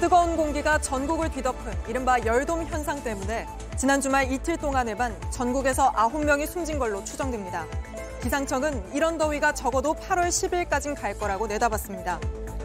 [0.00, 6.78] 뜨거운 공기가 전국을 뒤덮은 이른바 열돔 현상 때문에 지난 주말 이틀 동안에만 전국에서 9명이 숨진
[6.78, 7.66] 걸로 추정됩니다.
[8.22, 12.18] 기상청은 이런 더위가 적어도 8월 10일까진 갈 거라고 내다봤습니다.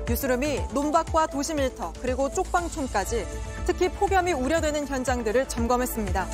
[0.07, 3.27] 뉴스룸이 논밭과 도시밀터 그리고 쪽방촌까지
[3.65, 6.27] 특히 폭염이 우려되는 현장들을 점검했습니다.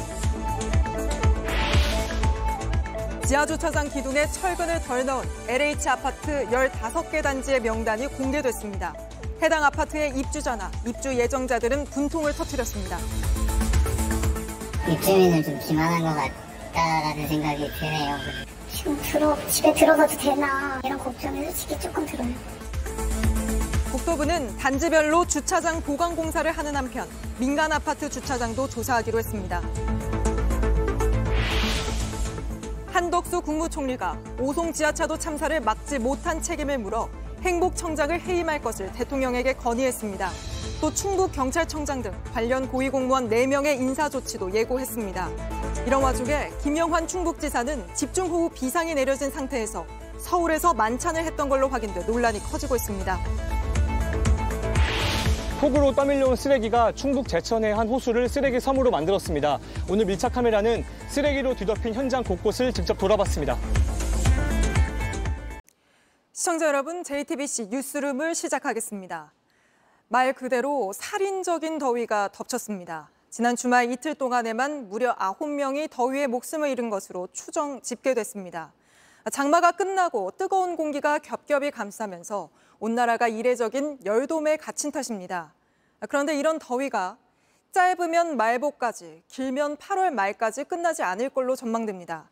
[3.25, 8.93] 지하주차장 기둥에 철근을 덜 넣은 LH 아파트 15개 단지의 명단이 공개됐습니다.
[9.41, 12.97] 해당 아파트의 입주자나 입주 예정자들은 분통을 터뜨렸습니다.
[14.87, 16.15] 입주민을 좀 기만한 것
[16.73, 18.17] 같다라는 생각이 드네요.
[18.71, 22.29] 지금 들어 집에 들어가도 되나 이런 걱정이 솔직히 조금 들어요.
[23.91, 27.07] 국토부는 단지별로 주차장 보강 공사를 하는 한편
[27.37, 29.61] 민간 아파트 주차장도 조사하기로 했습니다.
[32.91, 37.09] 한덕수 국무총리가 오송 지하차도 참사를 막지 못한 책임을 물어
[37.41, 40.29] 행복청장을 해임할 것을 대통령에게 건의했습니다.
[40.79, 45.29] 또 충북 경찰청장 등 관련 고위공무원 4명의 인사 조치도 예고했습니다.
[45.85, 49.85] 이런 와중에 김영환 충북지사는 집중호우 비상이 내려진 상태에서
[50.19, 53.19] 서울에서 만찬을 했던 걸로 확인돼 논란이 커지고 있습니다.
[55.59, 59.59] 폭우로 떠밀려온 쓰레기가 충북 제천의 한 호수를 쓰레기 섬으로 만들었습니다.
[59.87, 63.57] 오늘 밀착 카메라는 쓰레기로 뒤덮인 현장 곳곳을 직접 돌아봤습니다.
[66.33, 69.33] 시청자 여러분, JTBC 뉴스룸을 시작하겠습니다.
[70.07, 73.09] 말 그대로 살인적인 더위가 덮쳤습니다.
[73.29, 78.71] 지난 주말 이틀 동안에만 무려 9명이 더위에 목숨을 잃은 것으로 추정 집계됐습니다.
[79.29, 85.53] 장마가 끝나고 뜨거운 공기가 겹겹이 감싸면서 온 나라가 이례적인 열돔에 갇힌 탓입니다.
[86.07, 87.17] 그런데 이런 더위가
[87.73, 92.29] 짧으면 말복까지, 길면 8월 말까지 끝나지 않을 걸로 전망됩니다.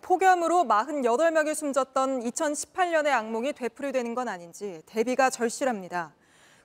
[0.00, 6.12] 폭염으로 48명이 숨졌던 2018년의 악몽이 되풀이되는 건 아닌지 대비가 절실합니다.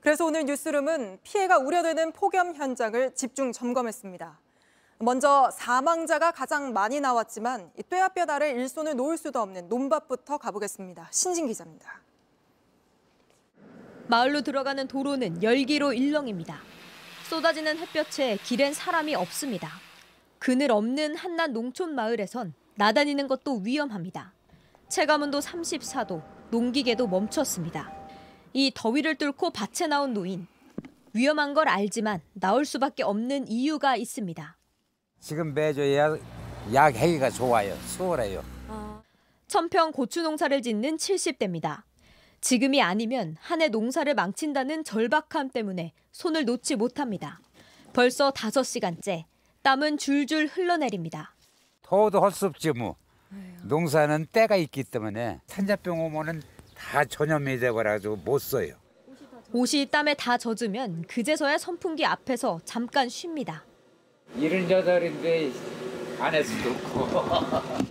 [0.01, 4.39] 그래서 오늘 뉴스룸은 피해가 우려되는 폭염 현장을 집중 점검했습니다.
[4.99, 11.07] 먼저 사망자가 가장 많이 나왔지만 뙤약볕 아래 일손을 놓을 수도 없는 논밭부터 가보겠습니다.
[11.11, 12.01] 신진 기자입니다.
[14.07, 16.59] 마을로 들어가는 도로는 열기로 일렁입니다.
[17.29, 19.69] 쏟아지는 햇볕에 길엔 사람이 없습니다.
[20.39, 22.53] 그늘 없는 한낱 농촌 마을에선
[22.83, 24.33] 나다니는 것도 위험합니다.
[24.87, 27.91] 체감온도 34도, 농기계도 멈췄습니다.
[28.53, 30.47] 이 더위를 뚫고 밭에 나온 노인.
[31.13, 34.57] 위험한 걸 알지만 나올 수밖에 없는 이유가 있습니다.
[35.19, 36.15] 지금 매줘야
[36.73, 37.75] 약해기가 좋아요.
[37.85, 38.41] 수월해요.
[39.47, 41.81] 천평 고추 농사를 짓는 70대입니다.
[42.39, 47.41] 지금이 아니면 한 해 농사를 망친다는 절박함 때문에 손을 놓지 못합니다.
[47.91, 49.25] 벌써 5시간째
[49.63, 51.35] 땀은 줄줄 흘러내립니다.
[51.89, 52.95] 더워도 할 수 없지 뭐.
[53.63, 56.41] 농사는 때가 있기 때문에 산자병 오면은
[56.75, 58.75] 다 전염이 돼버려가지고 못 써요.
[59.51, 63.63] 옷이 땀에 다 젖으면 그제서야 선풍기 앞에서 잠깐 쉽니다.
[64.35, 65.51] 일흔 여덟인데
[66.19, 67.89] 안할 수도 없고.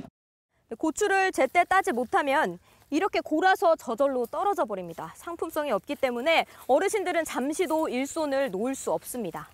[0.79, 2.59] 고추를 제때 따지 못하면
[2.91, 5.13] 이렇게 골아서 저절로 떨어져 버립니다.
[5.17, 9.49] 상품성이 없기 때문에 어르신들은 잠시도 일손을 놓을 수 없습니다.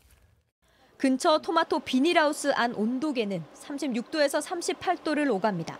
[1.05, 5.79] 근처 토마토 비닐하우스 안 온도계는 36도에서 38도를 오갑니다.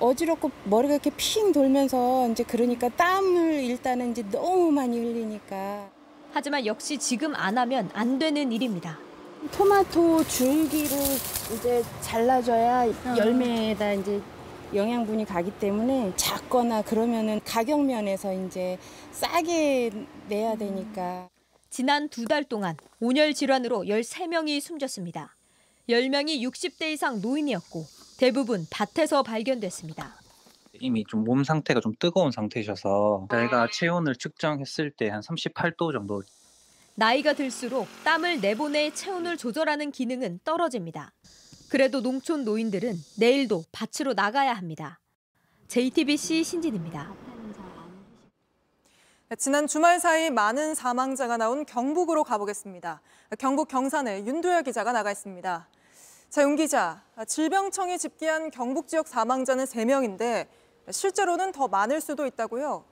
[0.00, 5.88] 어지럽고 머리가 이렇게 핑 돌면서 이제 그러니까 땀을 일단은 이제 너무 많이 흘리니까
[6.30, 8.98] 하지만 역시 지금 안 하면 안 되는 일입니다.
[9.50, 10.98] 토마토 줄기를
[11.54, 12.86] 이제 잘라줘야
[13.16, 14.20] 열매에다 이제
[14.74, 18.76] 영양분이 가기 때문에 작거나 그러면은 가격 면에서 이제
[19.10, 19.90] 싸게
[20.28, 21.30] 내야 되니까
[21.70, 25.36] 지난 두 달 동안 온열 질환으로 13명이 숨졌습니다.
[25.88, 27.84] 10명이 60대 이상 노인이었고
[28.18, 30.16] 대부분 밭에서 발견됐습니다.
[30.80, 36.22] 이미 좀 몸 상태가 좀 뜨거운 상태셔서 저희가 체온을 측정했을 때 한 38도 정도
[36.94, 41.12] 나이가 들수록 땀을 내보내 체온을 조절하는 기능은 떨어집니다.
[41.70, 44.98] 그래도 농촌 노인들은 내일도 밭으로 나가야 합니다.
[45.68, 47.27] JTBC 신진입니다.
[49.36, 53.02] 지난 주말 사이 많은 사망자가 나온 경북으로 가보겠습니다.
[53.38, 55.68] 경북 경산에 윤도열 기자가 나가 있습니다.
[56.30, 60.46] 자, 윤 기자, 질병청이 집계한 경북 지역 사망자는 3명인데
[60.90, 62.84] 실제로는 더 많을 수도 있다고요?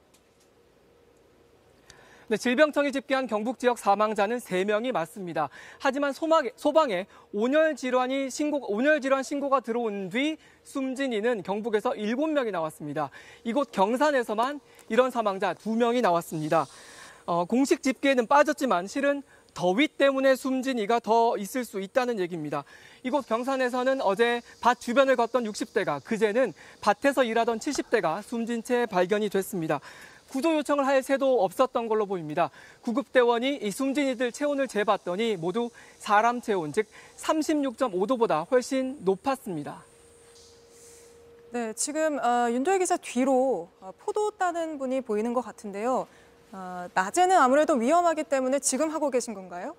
[2.29, 5.49] 네, 질병청이 집계한 경북 지역 사망자는 3명이 맞습니다.
[5.79, 12.51] 하지만 소막에, 소방에 온열 질환이 신고 온열 질환 신고가 들어온 뒤 숨진 이는 경북에서 7명이
[12.51, 13.11] 나왔습니다.
[13.45, 14.59] 이곳 경산에서만
[14.89, 16.67] 이런 사망자 2명이 나왔습니다.
[17.27, 19.23] 어, 공식 집계에는 빠졌지만 실은
[19.55, 22.63] 더위 때문에 숨진 이가 더 있을 수 있다는 얘기입니다.
[23.03, 26.53] 이곳 경산에서는 어제 밭 주변을 걷던 60대가 그제는
[26.83, 29.81] 밭에서 일하던 70대가 숨진 채 발견이 됐습니다.
[30.29, 32.51] 구조 요청을 할 새도 없었던 걸로 보입니다.
[32.83, 36.87] 구급대원이 이 숨진 이들 체온을 재봤더니 모두 사람 체온, 즉
[37.17, 39.85] 36.5도보다 훨씬 높았습니다.
[41.57, 46.07] 네, 지금 어, 윤도혜 기자 뒤로 어, 포도 따는 분이 보이는 것 같은데요.
[46.53, 49.75] 어, 낮에는 아무래도 위험하기 때문에 지금 하고 계신 건가요?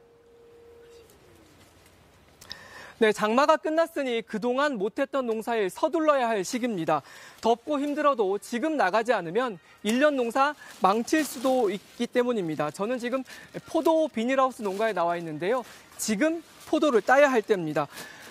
[2.98, 7.04] 네, 장마가 끝났으니 그동안 못했던 농사에 서둘러야 할 시기입니다.
[7.42, 12.72] 덥고 힘들어도 지금 나가지 않으면 1년 농사 망칠 수도 있기 때문입니다.
[12.72, 13.24] 저는 지금
[13.68, 15.64] 포도 비닐하우스 농가에 나와 있는데요.
[16.00, 17.88] 지금 포도를 따야 할 때입니다.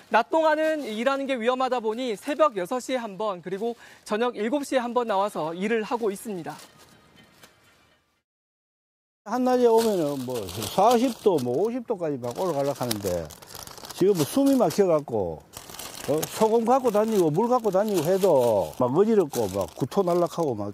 [0.09, 3.75] 낮 동안은 일하는 게 위험하다 보니 새벽 6시에 한 번, 그리고
[4.05, 6.55] 저녁 7시에 한 번 나와서 일을 하고 있습니다.
[9.25, 13.27] 한낮에 오면은 뭐 40도, 뭐 50도까지 막 올라가려고 하는데
[13.95, 15.43] 지금 뭐 숨이 막혀갖고
[16.09, 16.21] 어?
[16.29, 20.73] 소금 갖고 다니고 물 갖고 다니고 해도 막 어지럽고 막 구토 날락하고 막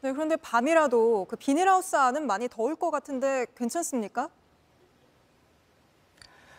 [0.00, 4.28] 네, 그런데 밤이라도 그 비닐하우스 안은 많이 더울 것 같은데 괜찮습니까?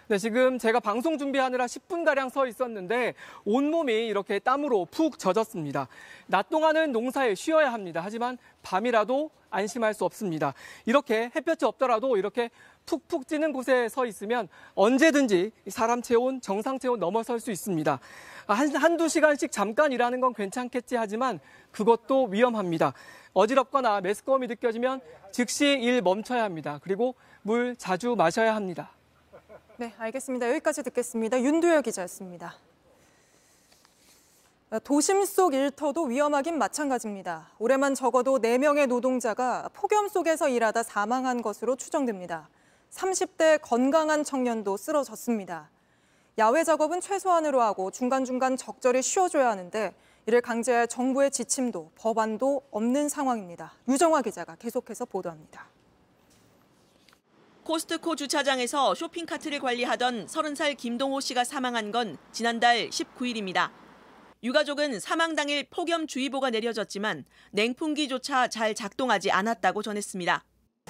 [0.07, 5.87] 네, 지금 제가 방송 준비하느라 10분가량 서 있었는데 온몸이 이렇게 땀으로 푹 젖었습니다.
[6.27, 8.01] 낮 동안은 농사에 쉬어야 합니다.
[8.03, 10.53] 하지만 밤이라도 안심할 수 없습니다.
[10.85, 12.51] 이렇게 햇볕이 없더라도 이렇게
[12.85, 17.99] 푹푹 찌는 곳에 서 있으면 언제든지 사람 체온, 정상 체온 넘어설 수 있습니다.
[18.45, 21.39] 한, 한두 시간씩 잠깐 일하는 건 괜찮겠지 하지만
[21.71, 22.93] 그것도 위험합니다.
[23.33, 25.01] 어지럽거나 메스꺼움이 느껴지면
[25.31, 26.79] 즉시 일 멈춰야 합니다.
[26.83, 28.91] 그리고 물 자주 마셔야 합니다.
[29.77, 30.49] 네, 알겠습니다.
[30.51, 31.41] 여기까지 듣겠습니다.
[31.41, 32.55] 윤도열 기자였습니다.
[34.85, 37.49] 도심 속 일터도 위험하긴 마찬가지입니다.
[37.59, 42.47] 올해만 적어도 4명의 노동자가 폭염 속에서 일하다 사망한 것으로 추정됩니다.
[42.91, 45.69] 30대 건강한 청년도 쓰러졌습니다.
[46.37, 49.93] 야외 작업은 최소한으로 하고 중간중간 적절히 쉬어줘야 하는데
[50.25, 53.73] 이를 강제할 정부의 지침도 법안도 없는 상황입니다.
[53.89, 55.74] 유정화 기자가 계속해서 보도합니다.
[57.65, 63.71] 코스트코 주차장에서 쇼핑카트를 관리하던 30살 김동호 씨가 사망한 건 지난달 19일입니다.
[64.43, 70.43] 유가족은 사망 당일 폭염주의보가 내려졌지만 냉풍기조차 잘 작동하지 않았다고 전했습니다.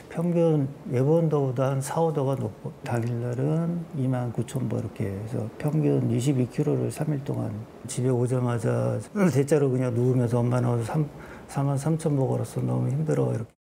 [0.10, 6.92] 평균 예본도보다 한 4, 5도가 높고 당일 날은 2만 9천 보 이렇게 해서 평균 22km를
[6.92, 9.00] 3일 동안 집에 오자마자
[9.34, 11.10] 대자로 그냥 누우면서 엄마 나와서 3,
[11.48, 13.55] 4만 3천 보 걸었어 너무 힘들어 이렇게.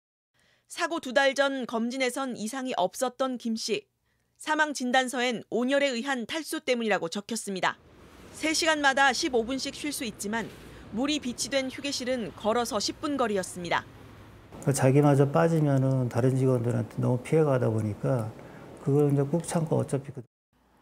[0.75, 3.87] 사고 두 달 전 검진에선 이상이 없었던 김 씨.
[4.39, 7.79] 사망 진단서엔 온열에 의한 탈수 때문이라고 적혔습니다.
[8.35, 10.51] 3시간마다 15분씩 쉴 수 있지만
[10.91, 13.85] 물이 비치된 휴게실은 걸어서 10분 거리였습니다.
[14.51, 18.33] 그러니까 자기마저 빠지면은 다른 직원들한테 너무 피해가다 보니까
[18.83, 20.23] 그걸 이제 꾹 참고 어차피 그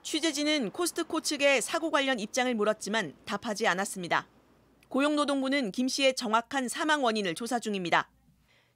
[0.03, 4.27] 취재진은 코스트코 측에 사고 관련 입장을 물었지만 답하지 않았습니다.
[4.89, 8.09] 고용노동부는 김 씨의 정확한 사망 원인을 조사 중입니다.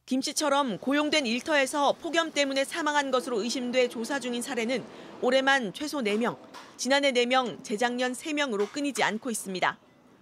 [0.06, 4.84] 김 씨처럼 고용된 일터에서 폭염 때문에 사망한 것으로 의심돼 조사 중인 사례는
[5.20, 6.38] 올해만 최소 4명,
[6.76, 9.78] 지난해 4명, 재작년 3명으로 끊이지 않고 있습니다.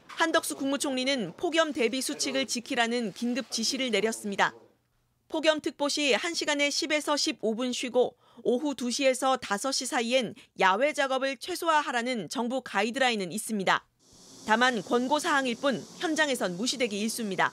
[0.07, 4.55] 한덕수 국무총리는 폭염 대비 수칙을 지키라는 긴급 지시를 내렸습니다.
[5.29, 12.63] 폭염 특보 시 1시간에 10에서 15분 쉬고 오후 2시에서 5시 사이엔 야외 작업을 최소화하라는 정부
[12.63, 13.85] 가이드라인은 있습니다.
[14.47, 17.53] 다만 권고 사항일 뿐 현장에선 무시되기 일쑤입니다.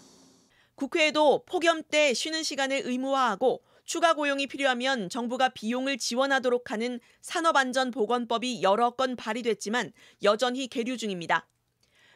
[0.81, 8.89] 국회에도 폭염 때 쉬는 시간을 의무화하고 추가 고용이 필요하면 정부가 비용을 지원하도록 하는 산업안전보건법이 여러
[8.89, 9.91] 건 발의됐지만
[10.23, 11.47] 여전히 계류 중입니다.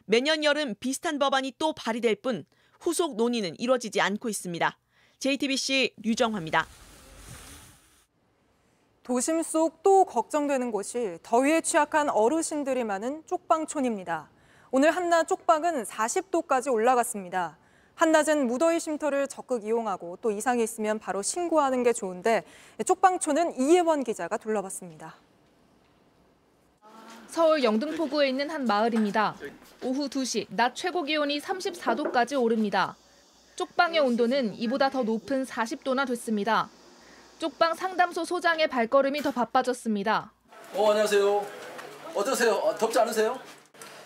[0.04, 2.44] 매년 여름 비슷한 법안이 또 발의될 뿐
[2.80, 4.76] 후속 논의는 이뤄지지 않고 있습니다.
[5.20, 6.66] JTBC 류정화입니다.
[9.04, 14.28] 도심 속 또 걱정되는 곳이 더위에 취약한 어르신들이 많은 쪽방촌입니다.
[14.72, 17.58] 오늘 한낮 쪽방은 40도까지 올라갔습니다.
[17.96, 22.44] 한낮은 무더위 쉼터를 적극 이용하고 또 이상이 있으면 바로 신고하는 게 좋은데
[22.84, 25.16] 쪽방촌은 이혜원 기자가 둘러봤습니다.
[27.28, 29.36] 서울 영등포구에 있는 한 마을입니다.
[29.82, 32.96] 오후 2시 낮 최고 기온이 34도까지 오릅니다.
[33.56, 36.68] 쪽방의 온도는 이보다 더 높은 40도나 됐습니다.
[37.38, 40.32] 쪽방 상담소 소장의 발걸음이 더 바빠졌습니다.
[40.74, 41.46] 어, 안녕하세요.
[42.14, 42.52] 어떠세요?
[42.54, 43.38] 어, 덥지 않으세요?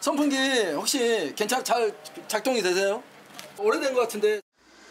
[0.00, 0.36] 선풍기
[0.74, 1.92] 혹시 괜찮 잘
[2.28, 3.02] 작동이 되세요?
[3.60, 4.40] 오래된 것 같은데.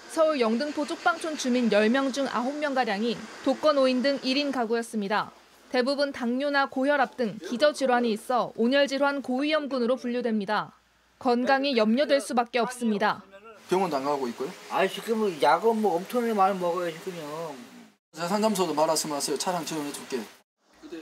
[0.09, 5.31] 서울 영등포 쪽방촌 주민 10명 중 9명가량이 독거 노인 등 1인 가구였습니다.
[5.69, 10.73] 대부분 당뇨나 고혈압 등 기저질환이 있어 온열질환 고위험군으로 분류됩니다.
[11.19, 13.23] 건강이 염려될 수밖에 없습니다.
[13.69, 14.49] 병원도 안 가고 있고요.
[14.71, 17.55] 아 지금 약은 뭐 엄청나게 많이 먹어요 지금요.
[18.13, 19.37] 자, 상담소도 말씀하세요.
[19.37, 20.19] 차량 지원해 줄게.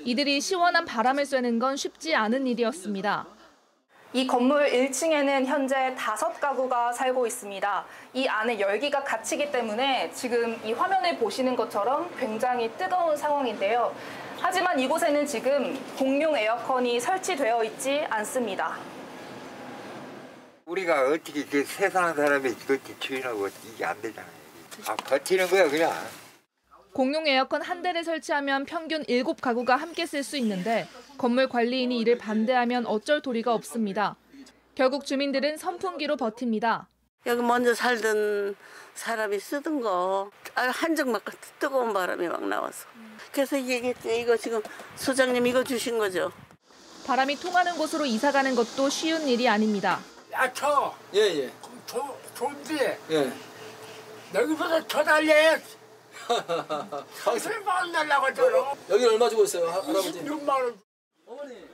[0.04, 3.37] 이들이 시원한 바람을 쐬는 건 쉽지 않은 일이었습니다.
[4.14, 7.86] 이 건물 1층에는 현재 다섯 가구가 살고 있습니다.
[8.14, 13.94] 이 안에 열기가 갇히기 때문에 지금 이 화면을 보시는 것처럼 굉장히 뜨거운 상황인데요.
[14.40, 18.78] 하지만 이곳에는 지금 공용 에어컨이 설치되어 있지 않습니다.
[20.66, 24.32] 우리가 어떻게 그 세상 사람이 그렇게 주인하고 이게 안 되잖아요.
[24.86, 25.92] 아, 버티는 거야, 그냥.
[26.98, 30.90] 공용 에어컨 한 대를 설치하면 평균 7가구가 함께 쓸 수 있는데
[31.20, 34.16] 건물 관리인이 이를 반대하면 어쩔 도리가 없습니다.
[34.74, 36.90] 결국 주민들은 선풍기로 버팁니다.
[37.28, 38.56] 여기 먼저 살던
[38.96, 41.24] 사람이 쓰던 거 아, 한정 막
[41.60, 42.88] 뜨거운 바람이 막 나와서
[43.32, 44.64] 그래서 얘기했죠 이거 지금
[44.96, 46.32] 소장님 이거 주신 거죠
[47.06, 50.00] 바람이 통하는 곳으로 이사 가는 것도 쉬운 일이 아닙니다.
[50.34, 50.96] 야, 저.
[51.14, 51.52] 예, 예.
[51.86, 52.76] 조, 좋은지.
[53.12, 53.32] 예.
[54.34, 55.62] 여기보다 더 달래.
[57.24, 58.76] 상술만 달라고 저러.
[58.90, 60.24] 여기 얼마 주고 있어요, 할- 할아버지?
[60.24, 60.78] 6만 원.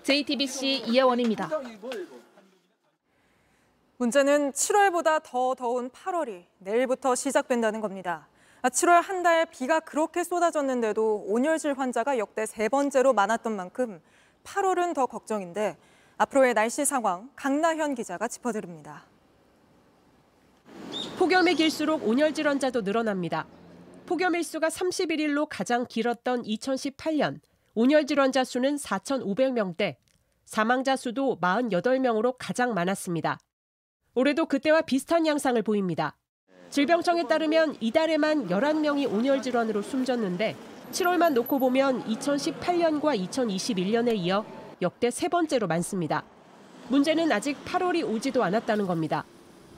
[0.04, 1.50] JTBC 이혜원입니다.
[3.98, 8.28] 문제는 7월보다 더 더운 8월이 내일부터 시작된다는 겁니다.
[8.64, 14.02] 7월 한 달 비가 그렇게 쏟아졌는데도 온열질 환자가 역대 세 번째로 많았던 만큼
[14.44, 15.78] 8월은 더 걱정인데
[16.18, 19.04] 앞으로의 날씨 상황 강나현 기자가 짚어드립니다.
[21.18, 23.46] 폭염이 길수록 온열질 환자도 늘어납니다.
[24.06, 27.40] 폭염 일수가 31일로 가장 길었던 2018년
[27.74, 29.96] 온열 질 환자 수는 4,500명대,
[30.46, 33.40] 사망자 수도 48명으로 가장 많았습니다.
[34.14, 36.16] 올해도 그때와 비슷한 양상을 보입니다.
[36.70, 40.56] 질병청에 따르면 이달에만 11명이 온열 질환으로 숨졌는데
[40.92, 44.46] 7월만 놓고 보면 2018년과 2021년에 이어
[44.82, 46.24] 역대 세 번째로 많습니다.
[46.90, 49.24] 문제는 아직 8월이 오지도 않았다는 겁니다.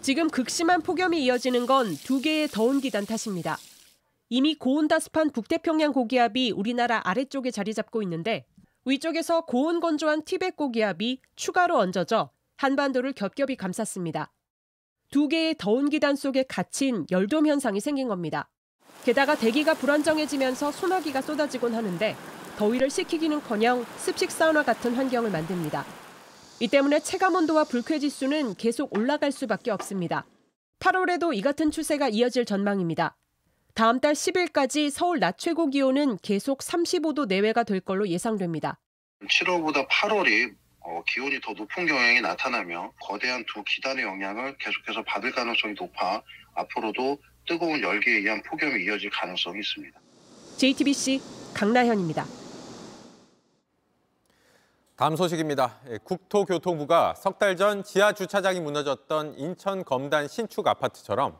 [0.02, 3.58] 지금 극심한 폭염이 이어지는 건 두 개의 더운 기단 탓입니다.
[4.30, 8.46] 이미 고온다습한 북태평양 고기압이 우리나라 아래쪽에 자리 잡고 있는데
[8.86, 14.32] 위쪽에서 고온 건조한 티벳 고기압이 추가로 얹어져 한반도를 겹겹이 감쌌습니다.
[15.12, 18.50] 두 개의 더운 기단 속에 갇힌 열돔 현상이 생긴 겁니다.
[19.04, 22.16] 게다가 대기가 불안정해지면서 소나기가 쏟아지곤 하는데
[22.58, 25.86] 더위를 식히기는커녕 습식 사우나 같은 환경을 만듭니다.
[26.60, 30.26] 이 때문에 체감 온도와 불쾌 지수는 계속 올라갈 수밖에 없습니다.
[30.80, 33.16] 8월에도 이 같은 추세가 이어질 전망입니다.
[33.76, 38.80] 다음 달 10일까지 서울 낮 최고 기온은 계속 35도 내외가 될 걸로 예상됩니다.
[39.28, 45.74] 7월보다 8월이 어, 기온이 더 높은 경향이 나타나며 거대한 두 기단의 영향을 계속해서 받을 가능성이
[45.74, 46.22] 높아
[46.54, 50.00] 앞으로도 뜨거운 열기에 의한 폭염이 이어질 가능성이 있습니다.
[50.58, 51.22] JTBC
[51.54, 52.26] 강나현입니다.
[54.96, 55.82] 다음 소식입니다.
[55.90, 61.38] 예, 국토교통부가 석 달 전 지하 주차장이 무너졌던 인천 검단 신축 아파트처럼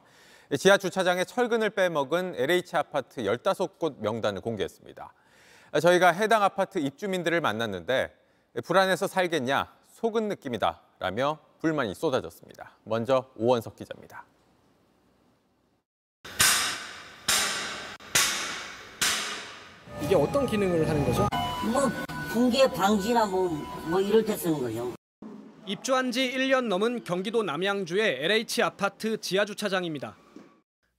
[0.60, 5.12] 지하 주차장에 철근을 빼먹은 LH 아파트 15곳 명단을 공개했습니다.
[5.82, 8.16] 저희가 해당 아파트 입주민들을 만났는데
[8.64, 12.78] 불안해서 살겠냐, 속은 느낌이다 라며 불만이 쏟아졌습니다.
[12.84, 14.24] 먼저 오원석 기자입니다.
[20.02, 21.28] 이게 어떤 기능을 하는 거죠?
[21.72, 21.90] 뭐
[22.32, 23.50] 붕괴 방지나 뭐,
[23.90, 24.94] 뭐 이럴 때 쓰는 거죠.
[25.66, 30.16] 입주한 지 1년 넘은 경기도 남양주의 LH 아파트 지하 주차장입니다.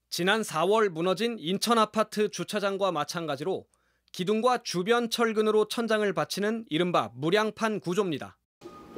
[0.09, 3.67] 지난 4월 무너진 인천 아파트 주차장과 마찬가지로
[4.13, 8.39] 기둥과 주변 철근으로 천장을 받치는 이른바 무량판 구조입니다.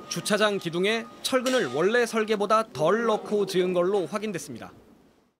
[0.08, 4.70] 주차장 기둥에 철근을 원래 설계보다 덜 넣고 지은 걸로 확인됐습니다.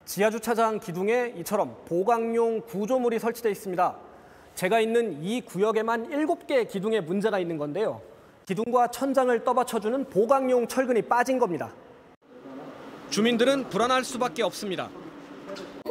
[0.05, 3.97] 지하 주차장 기둥에 이처럼 보강용 구조물이 설치되어 있습니다.
[4.55, 8.03] 제가 있는 이 구역에만 7개의 기둥에 문제가 있는 건데요.
[8.47, 11.73] 기둥과 천장을 떠받쳐주는 보강용 철근이 빠진 겁니다.
[13.11, 14.91] 주민들은 불안할 수밖에 없습니다.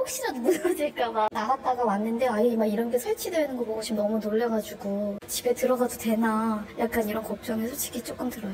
[0.07, 5.17] 혹시라도 무너질까봐 나갔다가 왔는데 아예 막 이런 게 설치되어 있는 거 보고 지금 너무 놀래가지고
[5.27, 8.53] 집에 들어가도 되나 약간 이런 걱정이 솔직히 조금 들어요.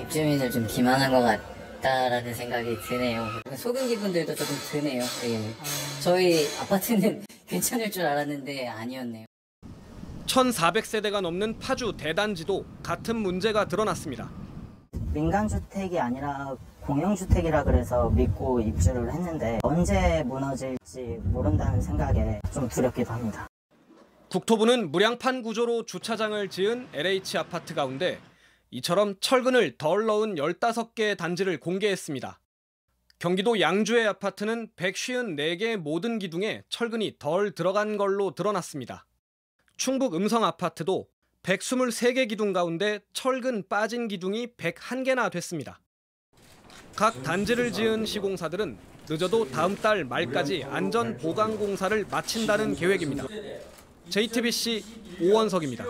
[0.00, 3.26] 입주민을 좀 기만한 것 같다라는 생각이 드네요.
[3.56, 5.02] 속은 기분들도 조금 드네요.
[5.24, 5.40] 예.
[6.00, 9.26] 저희 아파트는 괜찮을 줄 알았는데 아니었네요.
[10.26, 14.30] 1,400세대가 넘는 파주 대단지도 같은 문제가 드러났습니다.
[15.12, 16.54] 민간주택이 아니라
[16.90, 23.46] 공영주택이라 그래서 믿고 입주를 했는데 언제 무너질지 모른다는 생각에 좀 두렵기도 합니다.
[24.28, 28.18] 국토부는 무량판 구조로 주차장을 지은 LH 아파트 가운데
[28.72, 32.40] 이처럼 철근을 덜 넣은 15개의 단지를 공개했습니다.
[33.20, 39.06] 경기도 양주의 아파트는 154개의 모든 기둥에 철근이 덜 들어간 걸로 드러났습니다.
[39.76, 41.06] 충북 음성 아파트도
[41.44, 45.80] 123개 기둥 가운데 철근 빠진 기둥이 101개나 됐습니다.
[47.00, 48.76] 각 단지를 지은 시공사들은
[49.08, 53.24] 늦어도 다음 달 말까지 안전 보강 공사를 마친다는 계획입니다.
[54.10, 54.84] JTBC
[55.22, 55.82] 오원석입니다.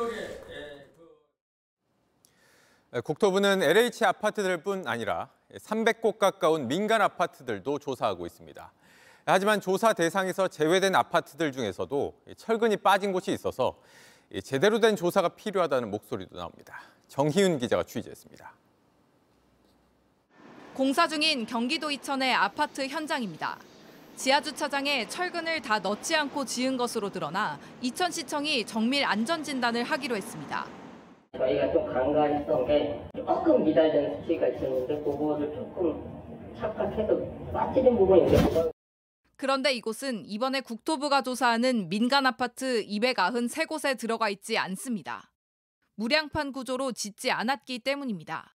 [3.02, 8.72] 국토부는 LH 아파트들 뿐 아니라 300곳 가까운 민간 아파트들도 조사하고 있습니다.
[9.24, 13.80] 하지만 조사 대상에서 제외된 아파트들 중에서도 철근이 빠진 곳이 있어서
[14.44, 16.80] 제대로 된 조사가 필요하다는 목소리도 나옵니다.
[17.08, 18.54] 정희윤 기자가 취재했습니다.
[20.80, 23.58] 공사 중인 경기도 이천의 아파트 현장입니다.
[24.16, 30.66] 지하 주차장에 철근을 다 넣지 않고 지은 것으로 드러나 이천시청이 정밀 안전 진단을 하기로 했습니다.
[31.36, 36.02] 저희가 좀 간과했던 게 조금 미달된 수치가 있었는데 그거를 조금
[36.58, 38.70] 착각해서 빠지는 부분이 있는데
[39.36, 45.30] 그런데 이곳은 이번에 국토부가 조사하는 민간 아파트 293곳에 들어가 있지 않습니다.
[45.96, 48.54] 무량판 구조로 짓지 않았기 때문입니다.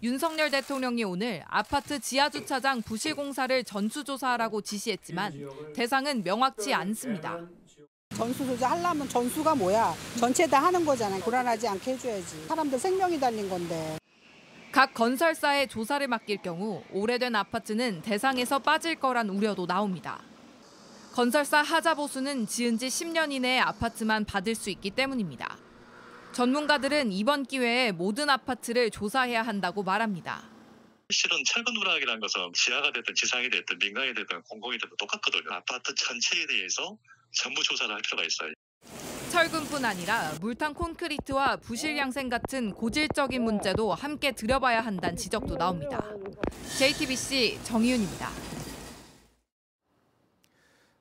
[0.00, 5.32] 윤석열 대통령이 오늘 아파트 지하 주차장 부실 공사를 전수조사하라고 지시했지만
[5.74, 7.40] 대상은 명확치 않습니다.
[8.14, 9.92] 전수조사 하려면 전수가 뭐야?
[10.18, 11.20] 전체 다 하는 거잖아요.
[11.22, 12.46] 불안하지 않게 해줘야지.
[12.46, 13.98] 사람들 생명이 달린 건데.
[14.70, 20.20] 각 건설사에 조사를 맡길 경우 오래된 아파트는 대상에서 빠질 거란 우려도 나옵니다.
[21.12, 25.56] 건설사 하자 보수는 지은 지 10년 이내의 아파트만 받을 수 있기 때문입니다.
[26.38, 30.48] 전문가들은 이번 기회에 모든 아파트를 조사해야 한다고 말합니다.
[31.10, 35.50] 실은 철근 누락이라는 것은 지하가 됐든 지상이 됐든 민간이 됐든 공공이 됐든 똑같거든요.
[35.50, 36.96] 아파트 전체에 대해서
[37.32, 38.52] 전부 조사를 할 필요가 있어요.
[39.32, 46.00] 철근뿐 아니라 물탄 콘크리트와 부실 양생 같은 고질적인 문제도 함께 들여봐야 한다는 지적도 나옵니다.
[46.78, 48.30] JTBC 정희윤입니다.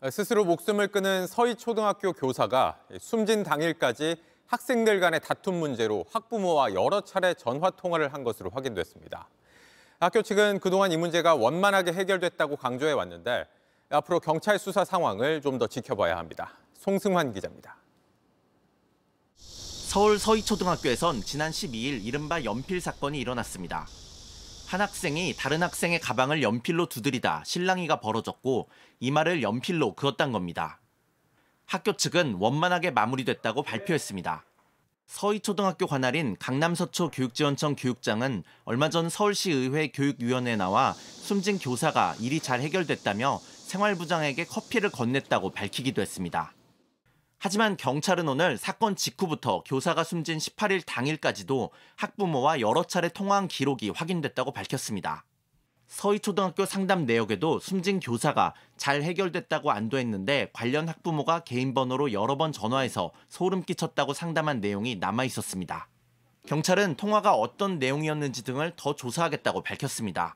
[0.10, 4.16] 스스로 목숨을 끊은 서희 초등학교 교사가 숨진 당일까지
[4.48, 9.28] 학생들 간의 다툼 문제로 학부모와 여러 차례 전화 통화를 한 것으로 확인됐습니다.
[10.00, 13.46] 학교 측은 그동안 이 문제가 원만하게 해결됐다고 강조해 왔는데
[13.90, 16.54] 앞으로 경찰 수사 상황을 좀 더 지켜봐야 합니다.
[16.76, 17.78] 송승환 기자입니다.
[19.36, 23.88] 서울 서희초등학교에선 지난 12일 이른바 연필 사건이 일어났습니다.
[24.68, 30.80] 한 학생이 다른 학생의 가방을 연필로 두드리다 실랑이가 벌어졌고 이마를 연필로 그었단 겁니다.
[31.68, 34.46] 학교 측은 원만하게 마무리됐다고 발표했습니다.
[35.06, 43.40] 서희초등학교 관할인 강남서초 교육지원청 교육장은 얼마 전 서울시의회 교육위원회에 나와 숨진 교사가 일이 잘 해결됐다며
[43.40, 46.54] 생활부장에게 커피를 건넸다고 밝히기도 했습니다.
[47.38, 54.54] 하지만 경찰은 오늘 사건 직후부터 교사가 숨진 18일 당일까지도 학부모와 여러 차례 통화한 기록이 확인됐다고
[54.54, 55.26] 밝혔습니다.
[55.88, 63.12] 서희초등학교 상담 내역에도 숨진 교사가 잘 해결됐다고 안도했는데 관련 학부모가 개인 번호로 여러 번 전화해서
[63.30, 65.88] 소름 끼쳤다고 상담한 내용이 남아 있었습니다.
[66.46, 70.36] 경찰은 통화가 어떤 내용이었는지 등을 더 조사하겠다고 밝혔습니다.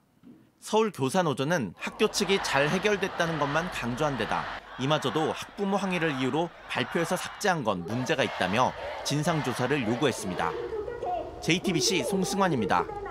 [0.60, 4.44] 서울교사노조는 학교 측이 잘 해결됐다는 것만 강조한 데다
[4.80, 8.72] 이마저도 학부모 항의를 이유로 발표에서 삭제한 건 문제가 있다며
[9.04, 10.52] 진상조사를 요구했습니다.
[11.42, 13.11] JTBC 송승환입니다.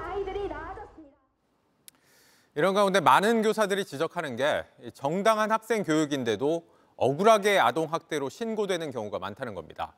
[2.56, 9.54] 이런 가운데 많은 교사들이 지적하는 게 정당한 학생 교육인데도 억울하게 아동 학대로 신고되는 경우가 많다는
[9.54, 9.94] 겁니다.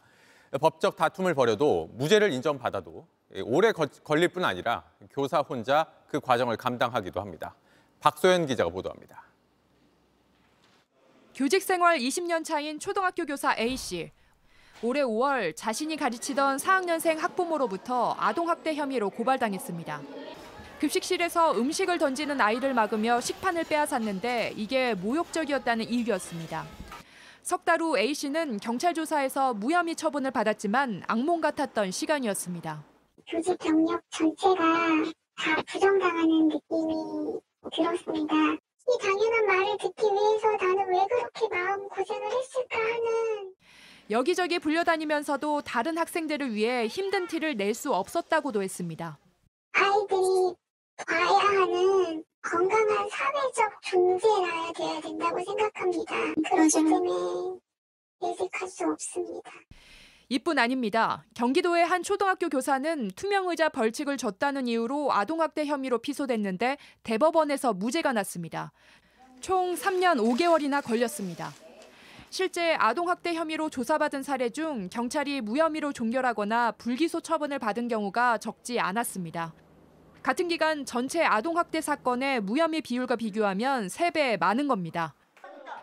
[0.61, 3.07] 법적 다툼을 벌여도 무죄를 인정받아도
[3.45, 7.55] 오래 걸릴 뿐 아니라 교사 혼자 그 과정을 감당하기도 합니다.
[8.01, 9.23] 박소연 기자가 보도합니다.
[11.35, 14.13] 교직 생활 20년 차인 초등학교 교사 A씨.
[14.83, 20.03] 올해 5월 자신이 가르치던 4학년생 학부모로부터 아동학대 혐의로 고발당했습니다.
[20.83, 26.65] 급식실에서 음식을 던지는 아이를 막으며 식판을 빼앗았는데 이게 모욕적이었다는 이유였습니다.
[27.43, 32.83] 석 달 후 A씨는 경찰 조사에서 무혐의 처분을 받았지만 악몽 같았던 시간이었습니다.
[33.29, 34.65] 교직 경력 전체가
[35.37, 37.39] 다 부정당하는 느낌이
[37.73, 38.35] 들었습니다.
[38.35, 43.53] 이 당연한 말을 듣기 위해서 나는 왜 그렇게 마음 고생을 했을까 하는
[44.11, 49.19] 여기저기 불려다니면서도 다른 학생들을 위해 힘든 티를 낼 수 없었다고도 했습니다.
[49.75, 50.57] 아이들이
[51.07, 56.15] 봐야 하는 건강한 사회적 존재라야 돼야 된다고 생각합니다.
[56.51, 57.59] 그렇기 때문에
[58.23, 59.51] 예식할 수 없습니다.
[60.29, 61.25] 이뿐 아닙니다.
[61.35, 68.73] 경기도의 한 초등학교 교사는 투명의자 벌칙을 줬다는 이유로 아동학대 혐의로 피소됐는데 대법원에서 무죄가 났습니다.
[69.41, 71.53] 총 3년 5개월이나 걸렸습니다.
[72.31, 79.53] 실제 아동학대 혐의로 조사받은 사례 중 경찰이 무혐의로 종결하거나 불기소 처분을 받은 경우가 적지 않았습니다.
[80.23, 85.15] 같은 기간 전체 아동학대 사건의 무혐의 비율과 비교하면 3배 많은 겁니다.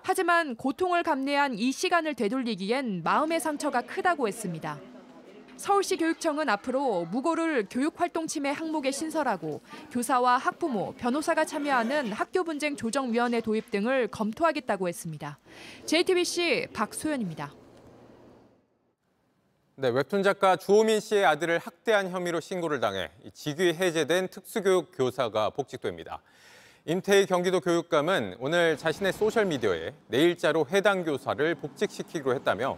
[0.02, 4.80] 하지만 고통을 감내한 이 시간을 되돌리기엔 마음의 상처가 크다고 했습니다.
[5.58, 13.42] 서울시 교육청은 앞으로 무고를 교육활동 침해 항목에 신설하고 교사와 학부모, 변호사가 참여하는 학교 분쟁 조정위원회
[13.42, 15.38] 도입 등을 검토하겠다고 했습니다.
[15.86, 17.54] JTBC 박소연입니다.
[19.82, 26.22] 네, 웹툰 작가 주호민 씨의 아들을 학대한 혐의로 신고를 당해 직위 해제된 특수교육 교사가 복직됩니다.
[26.84, 32.78] 임태희 경기도 교육감은 오늘 자신의 소셜미디어에 내일자로 해당 교사를 복직시키기로 했다며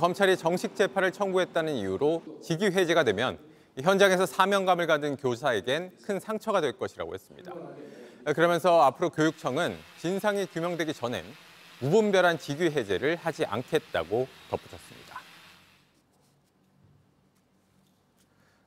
[0.00, 3.38] 검찰이 정식 재판을 청구했다는 이유로 직위 해제가 되면
[3.82, 7.52] 현장에서 사명감을 가진 교사에겐 큰 상처가 될 것이라고 했습니다.
[8.34, 11.26] 그러면서 앞으로 교육청은 진상이 규명되기 전엔
[11.80, 14.97] 무분별한 직위 해제를 하지 않겠다고 덧붙였습니다.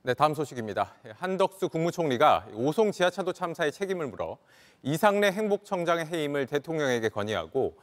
[0.04, 0.96] 네, 다음 소식입니다.
[1.20, 4.40] 한덕수 국무총리가 오송 지하차도 참사의 책임을 물어
[4.82, 7.78] 이상래 행복청장의 해임을 대통령에게 건의하고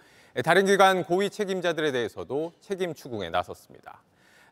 [0.45, 4.03] 다른 기관 고위 책임자들에 대해서도 책임 추궁에 나섰습니다.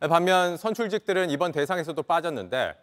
[0.08, 2.76] 반면 선출직들은 이번 대상에서도 빠졌는데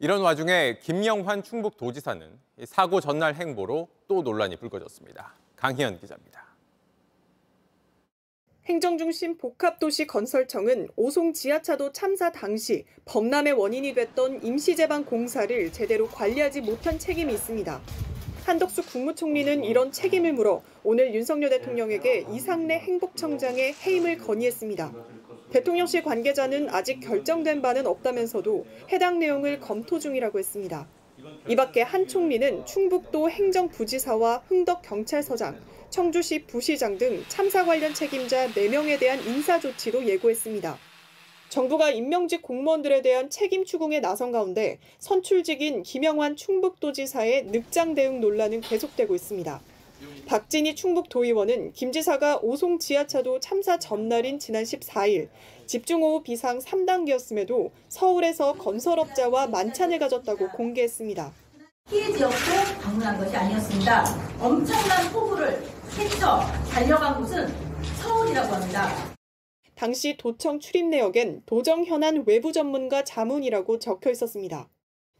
[0.00, 2.28] 이런 와중에 김영환 충북도지사는
[2.64, 5.32] 사고 전날 행보로 또 논란이 불거졌습니다.
[5.54, 6.43] 강희연 기자입니다.
[8.66, 16.98] 행정중심 복합도시 건설청은 오송 지하차도 참사 당시 범람의 원인이 됐던 임시제방 공사를 제대로 관리하지 못한
[16.98, 17.82] 책임이 있습니다.
[18.46, 24.94] 한덕수 국무총리는 이런 책임을 물어 오늘 윤석열 대통령에게 이상래 행복청장의 해임을 건의했습니다.
[25.50, 30.88] 대통령실 관계자는 아직 결정된 바는 없다면서도 해당 내용을 검토 중이라고 했습니다.
[31.48, 39.20] 이 밖에 한 총리는 충북도 행정부지사와 흥덕경찰서장, 청주시 부시장 등 참사 관련 책임자 4명에 대한
[39.20, 40.76] 인사조치도 예고했습니다.
[41.50, 49.14] 정부가 임명직 공무원들에 대한 책임 추궁에 나선 가운데 선출직인 김영환 충북도지사의 늑장 대응 논란은 계속되고
[49.14, 49.60] 있습니다.
[50.26, 55.28] 박진희 충북도의원은 김 지사가 오송 지하차도 참사 전날인 지난 14일
[55.66, 61.32] 집중호우 비상 3단계였음에도 서울에서 건설업자와 만찬을 가졌다고 공개했습니다.
[61.90, 62.36] 피해 지역도
[62.82, 64.04] 방문한 것이 아니었습니다.
[64.40, 65.62] 엄청난 폭우를
[65.98, 66.40] 헤쳐
[66.70, 67.46] 달려간 곳은
[68.00, 69.14] 서울이라고 합니다.
[69.74, 74.68] 당시 도청 출입 내역엔 도정 현안 외부 전문가 자문이라고 적혀 있었습니다.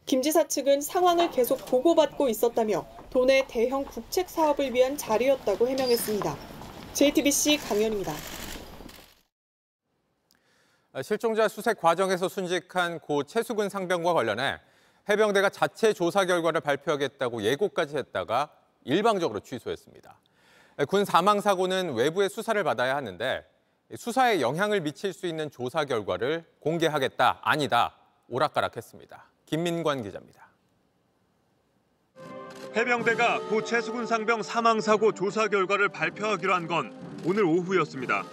[0.05, 6.35] 김 지사 측은 상황을 계속 보고받고 있었다며 도내 대형 국책 사업을 위한 자리였다고 해명했습니다.
[6.91, 8.11] JTBC 강연입니다.
[11.01, 14.59] 실종자 수색 과정에서 순직한 고 최수근 상병과 관련해
[15.07, 18.51] 해병대가 자체 조사 결과를 발표하겠다고 예고까지 했다가
[18.83, 20.19] 일방적으로 취소했습니다.
[20.89, 23.45] 군 사망 사고는 외부의 수사를 받아야 하는데
[23.95, 27.95] 수사에 영향을 미칠 수 있는 조사 결과를 공개하겠다, 아니다,
[28.27, 29.25] 오락가락했습니다.
[29.45, 30.44] 김민관 기자입니다.
[32.75, 36.91] 해병대가 고 최수근 상병 사망 사고 조사 결과를 발표하기로 한 건
[37.23, 38.23] 오늘 오후였습니다.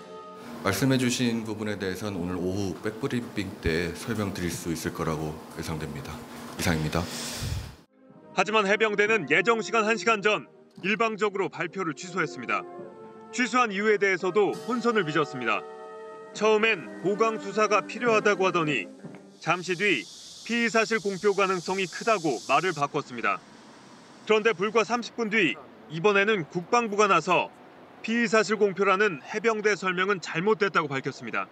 [0.64, 6.12] 말씀해주신 부분에 대해서는 오늘 오후 백브리핑 때 설명드릴 수 있을 거라고 예상됩니다.
[6.58, 7.02] 이상입니다.
[8.34, 10.46] 하지만 해병대는 예정 시간 1시간 전
[10.82, 12.62] 일방적으로 발표를 취소했습니다.
[13.32, 15.60] 취소한 이유에 대해서도 혼선을 빚었습니다.
[16.32, 18.86] 처음엔 보강 수사가 필요하다고 하더니
[19.40, 20.02] 잠시 뒤
[20.46, 23.38] 피의 사실 공표 가능성이 크다고 말을 바꿨습니다.
[24.24, 25.54] 그런데 불과 30분 뒤
[25.90, 27.50] 이번에는 국방부가 나서
[28.02, 31.48] 피의 사실 공표라는 해병대 설명은 잘못됐다고 밝혔습니다.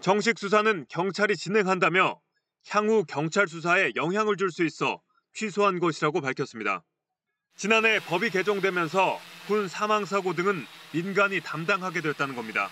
[0.00, 2.20] 정식 수사는 경찰이 진행한다며
[2.68, 5.00] 향후 경찰 수사에 영향을 줄 수 있어
[5.32, 6.82] 취소한 것이라고 밝혔습니다.
[7.56, 12.68] 지난해 법이 개정되면서 군 사망 사고 등은 민간이 담당하게 됐다는 겁니다.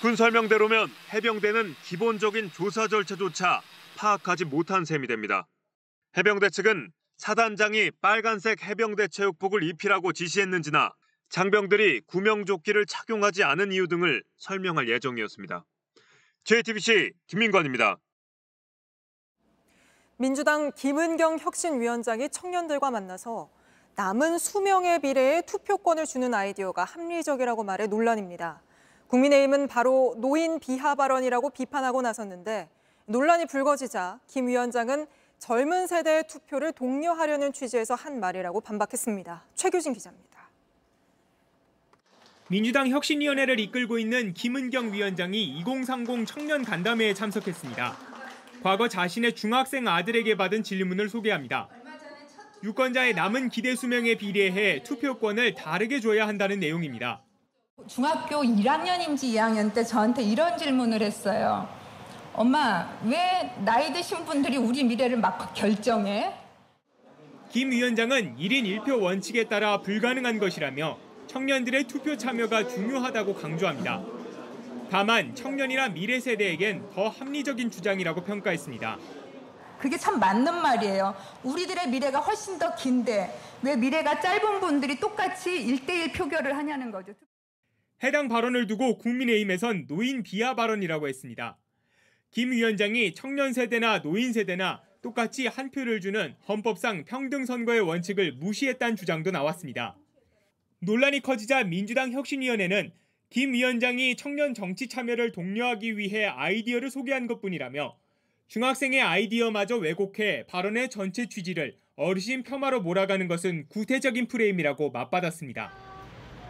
[0.00, 3.62] 군 설명대로면 해병대는 기본적인 조사 절차조차
[3.96, 5.46] 파악하지 못한 셈이 됩니다.
[6.16, 10.90] 해병대 측은 사단장이 빨간색 해병대 체육복을 입히라고 지시했는지나
[11.28, 15.62] 장병들이 구명조끼를 착용하지 않은 이유 등을 설명할 예정이었습니다.
[16.44, 17.98] JTBC 김민관입니다.
[20.16, 23.50] 민주당 김은경 혁신위원장이 청년들과 만나서
[23.96, 28.62] 남은 수명의 비례에 투표권을 주는 아이디어가 합리적이라고 말해 논란입니다.
[29.08, 32.70] 국민의힘은 바로 노인 비하 발언이라고 비판하고 나섰는데
[33.04, 35.06] 논란이 불거지자 김 위원장은
[35.40, 39.42] 젊은 세대의 투표를 독려하려는 취지에서 한 말이라고 반박했습니다.
[39.54, 40.50] 최규진 기자입니다.
[42.48, 47.96] 민주당 혁신위원회를 이끌고 있는 김은경 위원장이 2030 청년 간담회에 참석했습니다.
[48.62, 51.68] 과거 자신의 중학생 아들에게 받은 질문을 소개합니다.
[52.62, 57.22] 유권자의 남은 기대 수명에 비례해 투표권을 다르게 줘야 한다는 내용입니다.
[57.86, 61.79] 중학교 1학년인지 2학년 때 저한테 이런 질문을 했어요.
[62.32, 66.32] 엄마, 왜 나이 드신 분들이 우리 미래를 막 결정해?
[67.50, 74.02] 김 위원장은 1인 1표 원칙에 따라 불가능한 것이라며 청년들의 투표 참여가 중요하다고 강조합니다.
[74.90, 78.98] 다만 청년이나 미래 세대에겐 더 합리적인 주장이라고 평가했습니다.
[79.78, 81.14] 그게 참 맞는 말이에요.
[81.42, 87.12] 우리들의 미래가 훨씬 더 긴데 왜 미래가 짧은 분들이 똑같이 1대1 표결을 하냐는 거죠.
[88.02, 91.56] 해당 발언을 두고 국민의힘에선 노인 비하 발언이라고 했습니다.
[92.30, 98.96] 김 위원장이 청년 세대나 노인 세대나 똑같이 한 표를 주는 헌법상 평등 선거의 원칙을 무시했다는
[98.96, 99.96] 주장도 나왔습니다.
[100.80, 102.92] 논란이 커지자 민주당 혁신위원회는
[103.30, 107.96] 김 위원장이 청년 정치 참여를 독려하기 위해 아이디어를 소개한 것뿐이라며
[108.48, 115.72] 중학생의 아이디어마저 왜곡해 발언의 전체 취지를 어르신 폄하로 몰아가는 것은 구태적인 프레임이라고 맞받았습니다.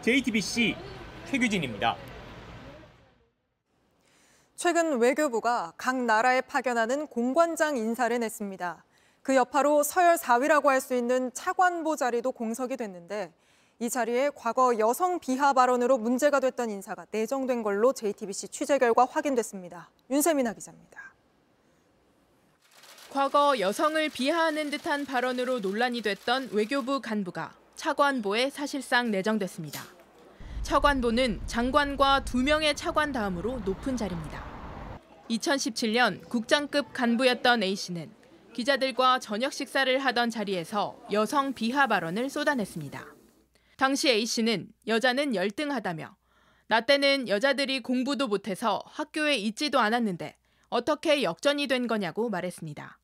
[0.01, 0.75] JTBC
[1.25, 2.10] 최규진입니다.
[4.61, 8.85] 최근 외교부가 각 나라에 파견하는 공관장 인사를 냈습니다.
[9.23, 13.33] 그 여파로 서열 4위라고 할 수 있는 차관보 자리도 공석이 됐는데
[13.79, 19.89] 이 자리에 과거 여성 비하 발언으로 문제가 됐던 인사가 내정된 걸로 JTBC 취재 결과 확인됐습니다.
[20.11, 21.11] 윤세민아 기자입니다.
[23.09, 29.81] 과거 여성을 비하하는 듯한 발언으로 논란이 됐던 외교부 간부가 차관보에 사실상 내정됐습니다.
[30.61, 34.50] 차관보는 장관과 두 명의 차관 다음으로 높은 자리입니다.
[35.31, 38.11] 2017년 국장급 간부였던 A씨는
[38.53, 43.05] 기자들과 저녁 식사를 하던 자리에서 여성 비하 발언을 쏟아냈습니다.
[43.77, 46.15] 당시 A씨는 여자는 열등하다며
[46.67, 50.35] 나 때는 여자들이 공부도 못해서 학교에 있지도 않았는데
[50.69, 52.99] 어떻게 역전이 된 거냐고 말했습니다.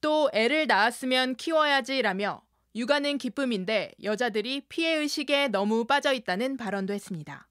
[0.00, 2.42] 또 애를 낳았으면 키워야지라며
[2.74, 7.48] 육아는 기쁨인데 여자들이 피해의식에 너무 빠져 있다는 발언도 했습니다.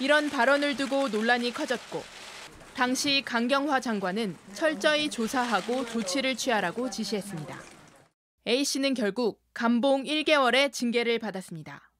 [0.00, 2.17] 이런 발언을 두고 논란이 커졌고
[2.78, 7.58] 당시 강경화 장관은 철저히 조사하고 조치를 취하라고 지시했습니다.
[8.46, 11.90] A씨는 결국 감봉 1개월의 징계를 받았습니다.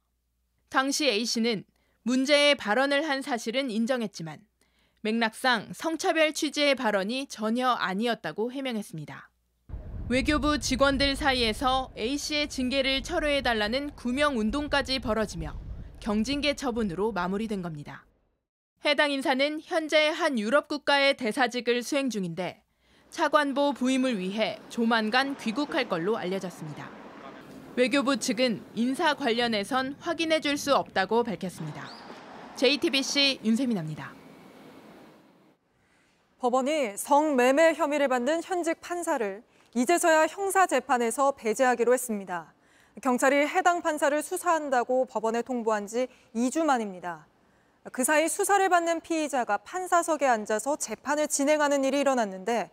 [0.69, 1.65] 당시 A씨는
[2.03, 4.39] 문제의 발언을 한 사실은 인정했지만
[5.01, 9.31] 맥락상 성차별 취지의 발언이 전혀 아니었다고 해명했습니다.
[10.09, 15.61] 외교부 직원들 사이에서 A씨의 징계를 철회해달라는 구명 운동까지 벌어지며
[15.99, 18.05] 경징계 처분으로 마무리된 겁니다.
[18.85, 22.63] 해당 인사는 현재 한 유럽 국가의 대사직을 수행 중인데
[23.11, 26.89] 차관보 부임을 위해 조만간 귀국할 걸로 알려졌습니다.
[27.75, 31.89] 외교부 측은 인사 관련해선 확인해 줄 수 없다고 밝혔습니다.
[32.57, 34.13] JTBC 윤세민입니다.
[36.39, 39.43] 법원이 성매매 혐의를 받는 현직 판사를
[39.75, 42.53] 이제서야 형사 재판에서 배제하기로 했습니다.
[43.03, 47.27] 경찰이 해당 판사를 수사한다고 법원에 통보한 지 2주 만입니다.
[47.93, 52.71] 그 사이 수사를 받는 피의자가 판사석에 앉아서 재판을 진행하는 일이 일어났는데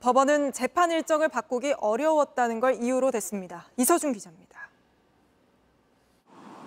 [0.00, 3.66] 법원은 재판 일정을 바꾸기 어려웠다는 걸 이유로 댔습니다.
[3.76, 4.68] 이서준 기자입니다.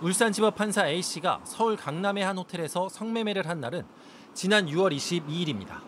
[0.01, 3.83] 울산지법 판사 A씨가 서울 강남의 한 호텔에서 성매매를 한 날은
[4.33, 5.81] 지난 6월 22일입니다.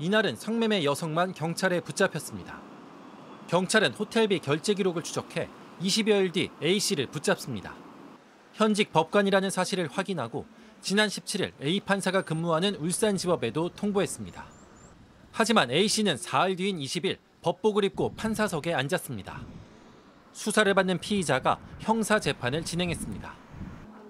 [0.00, 2.60] 이날은 성매매 여성만 경찰에 붙잡혔습니다.
[3.46, 5.48] 경찰은 호텔비 결제 기록을 추적해
[5.80, 7.74] 20여일 뒤 A씨를 붙잡습니다.
[8.54, 10.44] 현직 법관이라는 사실을 확인하고
[10.82, 14.44] 지난 17일 A 판사가 근무하는 울산지법에도 통보했습니다.
[15.30, 19.46] 하지만 A씨는 사흘 뒤인 20일 법복을 입고 판사석에 앉았습니다.
[20.32, 23.32] 수사를 받는 피의자가 형사 재판을 진행했습니다.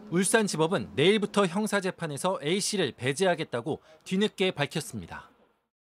[0.08, 5.30] 울산지법은 내일부터 형사 재판에서 A씨를 배제하겠다고 뒤늦게 밝혔습니다.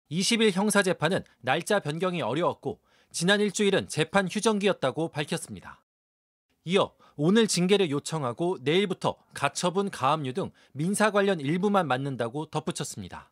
[0.09, 2.79] 20일 형사 재판은 날짜 변경이 어려웠고
[3.11, 5.81] 지난 일주일은 재판 휴정기였다고 밝혔습니다.
[6.63, 13.29] 이어 오늘 징계를 요청하고 내일부터 가처분, 가압류 등 민사 관련 일부만 맡는다고 덧붙였습니다.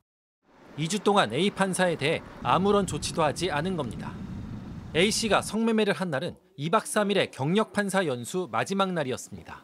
[0.78, 4.14] 2주 동안 A 판사에 대해 아무런 조치도 하지 않은 겁니다.
[4.94, 9.64] A씨가 성매매를 한 날은 2박 3일의 경력 판사 연수 마지막 날이었습니다.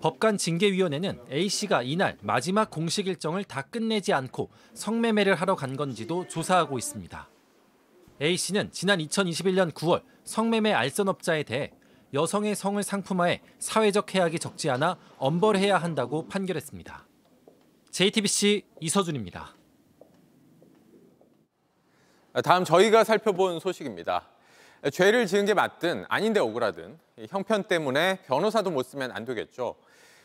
[0.00, 6.78] 법관 징계위원회는 A씨가 이날 마지막 공식 일정을 다 끝내지 않고 성매매를 하러 간 건지도 조사하고
[6.78, 7.28] 있습니다.
[8.22, 11.72] A씨는 지난 2021년 9월 성매매 알선업자에 대해
[12.14, 17.06] 여성의 성을 상품화해 사회적 해악이 적지 않아 엄벌해야 한다고 판결했습니다.
[17.90, 19.54] JTBC 이서준입니다.
[22.44, 24.28] 다음 저희가 살펴본 소식입니다.
[24.92, 29.74] 죄를 지은 게 맞든 아닌데 억울하든 형편 때문에 변호사도 못 쓰면 안 되겠죠.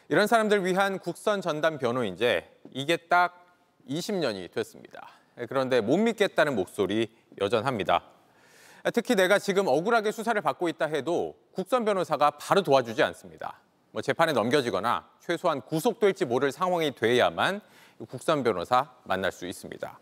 [0.09, 3.57] 이런 사람들 위한 국선 전담 변호인제 이게 딱
[3.89, 5.07] 20년이 됐습니다.
[5.49, 8.03] 그런데 못 믿겠다는 목소리 여전합니다.
[8.91, 13.61] 특히 내가 지금 억울하게 수사를 받고 있다 해도 국선 변호사가 바로 도와주지 않습니다.
[13.91, 17.61] 뭐 재판에 넘겨지거나 최소한 구속될지 모를 상황이 돼야만
[18.09, 19.99] 국선 변호사 만날 수 있습니다.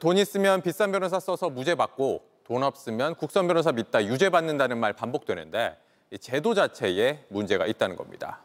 [0.00, 4.92] 돈 있으면 비싼 변호사 써서 무죄 받고 돈 없으면 국선 변호사 믿다 유죄 받는다는 말
[4.92, 5.78] 반복되는데
[6.20, 8.40] 제도 자체에 문제가 있다는 겁니다.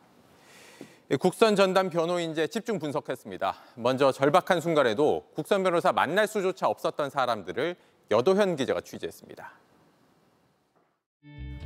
[1.20, 3.56] 국선 전담 변호인제 집중 분석했습니다.
[3.76, 7.76] 먼저 절박한 순간에도 국선 변호사 만날 수조차 없었던 사람들을
[8.12, 9.52] 여도현 기자가 취재했습니다.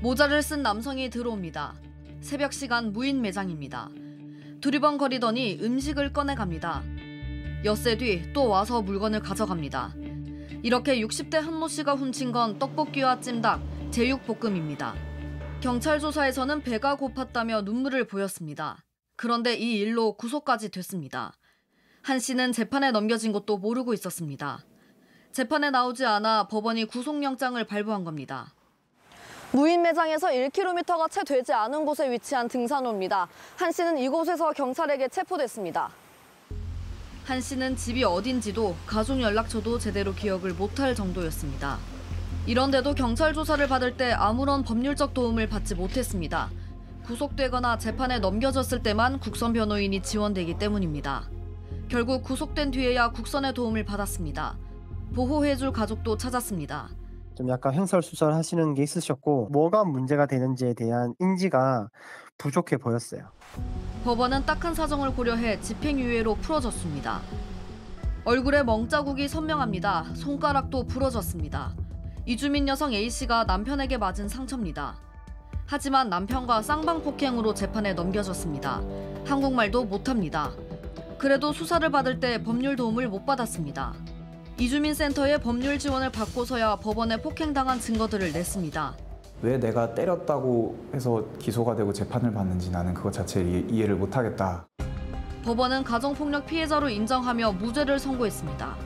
[0.01, 1.75] 모자를 쓴 남성이 들어옵니다.
[2.19, 3.89] 새벽 시간 무인 매장입니다.
[4.59, 6.83] 두리번거리더니 음식을 꺼내갑니다.
[7.63, 9.93] 엿새 뒤 또 와서 물건을 가져갑니다.
[10.63, 14.95] 이렇게 60대 한모 씨가 훔친 건 떡볶이와 찜닭, 제육볶음입니다.
[15.61, 18.83] 경찰 조사에서는 배가 고팠다며 눈물을 보였습니다.
[19.15, 21.31] 그런데 이 일로 구속까지 됐습니다.
[22.01, 24.65] 한 씨는 재판에 넘겨진 것도 모르고 있었습니다.
[25.33, 28.53] 재판에 나오지 않아 법원이 구속영장을 발부한 겁니다.
[29.51, 33.27] 무인 매장에서 1km가 채 되지 않은 곳에 위치한 등산로입니다.
[33.57, 35.89] 한 씨는 이곳에서 경찰에게 체포됐습니다.
[37.25, 41.79] 한 씨는 집이 어딘지도 가족 연락처도 제대로 기억을 못할 정도였습니다.
[42.45, 46.51] 이런데도 경찰 조사를 받을 때 아무런 법률적 도움을 받지 못했습니다.
[47.07, 51.27] 구속되거나 재판에 넘겨졌을 때만 국선 변호인이 지원되기 때문입니다.
[51.89, 54.57] 결국 구속된 뒤에야 국선의 도움을 받았습니다.
[55.13, 56.89] 보호해줄 가족도 찾았습니다.
[57.35, 61.87] 좀 약간 횡설수설 하시는 게 있으셨고 뭐가 문제가 되는지에 대한 인지가
[62.37, 63.31] 부족해 보였어요.
[64.03, 67.21] 법원은 딱한 사정을 고려해 집행유예로 풀어졌습니다.
[68.25, 70.15] 얼굴에 멍자국이 선명합니다.
[70.15, 71.73] 손가락도 부러졌습니다.
[72.25, 74.95] 이주민 여성 A씨가 남편에게 맞은 상처입니다.
[75.65, 78.81] 하지만 남편과 쌍방폭행으로 재판에 넘겨졌습니다.
[79.25, 80.51] 한국말도 못합니다.
[81.17, 83.93] 그래도 수사를 받을 때 법률 도움을 못 받았습니다.
[84.57, 88.95] 이주민 센터의 법률 지원을 받고서야 법원에 폭행당한 증거들을 냈습니다.
[89.41, 94.65] 왜 내가 때렸다고 해서 기소가 되고 재판을 받는지 나는 그것 자체를 이해- 이해를 못하겠다.
[95.43, 98.77] 법원은 가정폭력 피해자로 인정하며 무죄를 선고했습니다.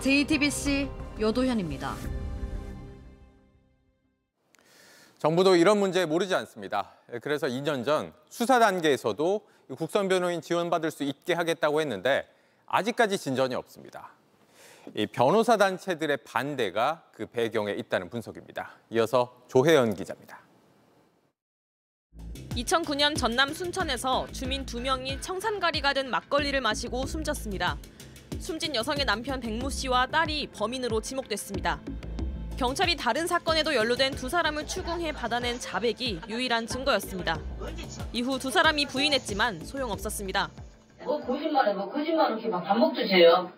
[0.00, 0.90] JTBC
[1.20, 1.94] 여도현입니다.
[5.18, 6.90] 정부도 이런 문제 모르지 않습니다.
[7.22, 9.40] 그래서 2년 전 수사 단계에서도
[9.78, 12.28] 국선 변호인 지원받을 수 있게 하겠다고 했는데
[12.66, 14.10] 아직까지 진전이 없습니다.
[14.94, 18.70] 이 변호사 단체들의 반대가 그 배경에 있다는 분석입니다.
[18.90, 20.40] 이어서 조혜연 기자입니다.
[22.50, 27.76] 2009년 전남 순천에서 주민 두 명이 청산가리가 된 막걸리를 마시고 숨졌습니다.
[28.38, 31.80] 숨진 여성의 남편 백모 씨와 딸이 범인으로 지목됐습니다.
[32.56, 37.38] 경찰이 다른 사건에도 연루된 두 사람을 추궁해 받아낸 자백이 유일한 증거였습니다.
[38.14, 40.50] 이후 두 사람이 부인했지만 소용없었습니다.
[41.04, 43.52] 뭐 거짓말해, 뭐 거짓말 이렇게 막 반복 주세요.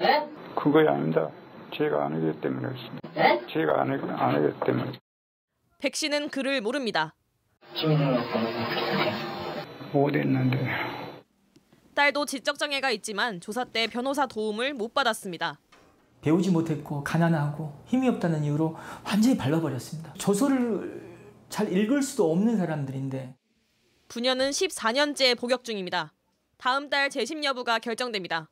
[0.00, 0.28] 예?
[0.54, 1.30] 그거야 아닙니다.
[1.76, 3.10] 제가 안 하기 때문에 그렇습니다.
[3.16, 3.40] 예?
[3.52, 4.92] 제가 안, 하기- 안 하기 때문에.
[5.78, 7.14] 백 씨는 그를 모릅니다.
[9.92, 10.68] 못 했는데.
[11.94, 15.58] 딸도 지적장애가 있지만 조사 때 변호사 도움을 못 받았습니다.
[16.20, 20.12] 배우지 못했고 가난하고 힘이 없다는 이유로 완전히 밟아버렸습니다.
[20.18, 21.16] 저서를
[21.48, 23.34] 잘 읽을 수도 없는 사람들인데
[24.08, 26.12] 부녀는 14년째 복역 중입니다.
[26.58, 28.48] 다음 달 재심 여부가 결정됩니다.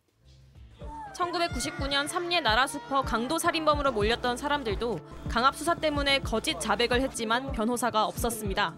[1.15, 4.99] 1999년 삼례 나라 슈퍼 강도 살인범으로 몰렸던 사람들도
[5.29, 8.75] 강압 수사 때문에 거짓 자백을 했지만 변호사가 없었습니다.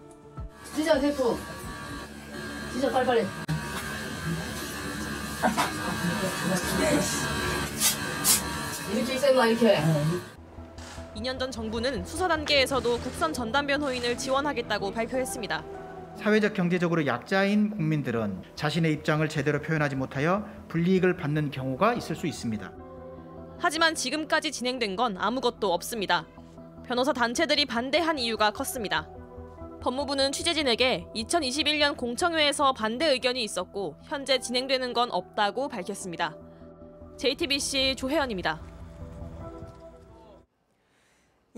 [0.75, 1.37] 진짜 대포.
[2.71, 3.25] 진짜 빨리빨리.
[8.93, 9.81] 이렇게 있어야 이렇게.
[11.15, 15.76] 2년 전 정부는 수사 단계에서도 국선 전담 변호인을 지원하겠다고 발표했습니다.
[16.17, 22.71] 사회적 경제적으로 약자인 국민들은 자신의 입장을 제대로 표현하지 못하여 불이익을 받는 경우가 있을 수 있습니다.
[23.59, 26.27] 하지만 지금까지 진행된 건 아무것도 없습니다.
[26.85, 29.07] 변호사 단체들이 반대한 이유가 컸습니다.
[29.81, 36.35] 법무부는 취재진에게 2021년 공청회에서 반대 의견이 있었고 현재 진행되는 건 없다고 밝혔습니다.
[37.17, 38.76] JTBC 조혜연입니다.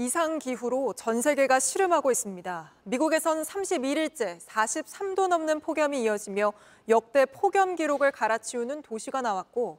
[0.01, 2.71] 이상 기후로 전 세계가 시름하고 있습니다.
[2.85, 6.53] 미국에선 31일째 43도 넘는 폭염이 이어지며
[6.87, 9.77] 역대 폭염 기록을 갈아치우는 도시가 나왔고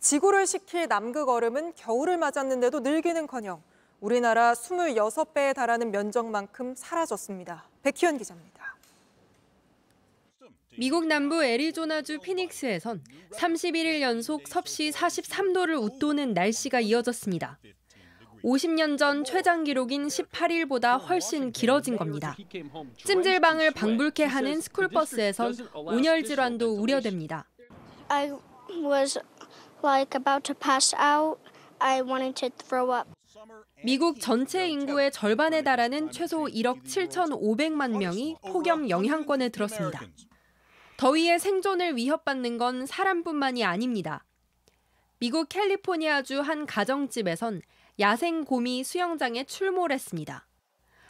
[0.00, 3.62] 지구를 식힐 남극 얼음은 겨울을 맞았는데도 늘기는커녕
[4.00, 7.68] 우리나라 26배에 달하는 면적만큼 사라졌습니다.
[7.82, 8.74] 백희연 기자입니다.
[10.78, 17.58] 미국 남부 애리조나주 피닉스에선 31일 연속 섭씨 43도를 웃도는 날씨가 이어졌습니다.
[18.44, 22.36] 50년 전 최장 기록인 18일보다 훨씬 길어진 겁니다.
[23.04, 27.46] 찜질방을 방불케 하는 스쿨버스에선 온열 질환도 우려됩니다.
[28.08, 28.32] I
[28.82, 29.18] was
[29.82, 31.40] like about to pass out.
[31.78, 33.10] I wanted to throw up.
[33.84, 40.00] 미국 전체 인구의 절반에 달하는 최소 1억 7,500만 명이 폭염 영향권에 들었습니다.
[40.96, 44.24] 더위에 생존을 위협받는 건 사람뿐만이 아닙니다.
[45.20, 47.62] 미국 캘리포니아주 한 가정집에선
[48.00, 50.46] 야생 곰이 수영장에 출몰했습니다.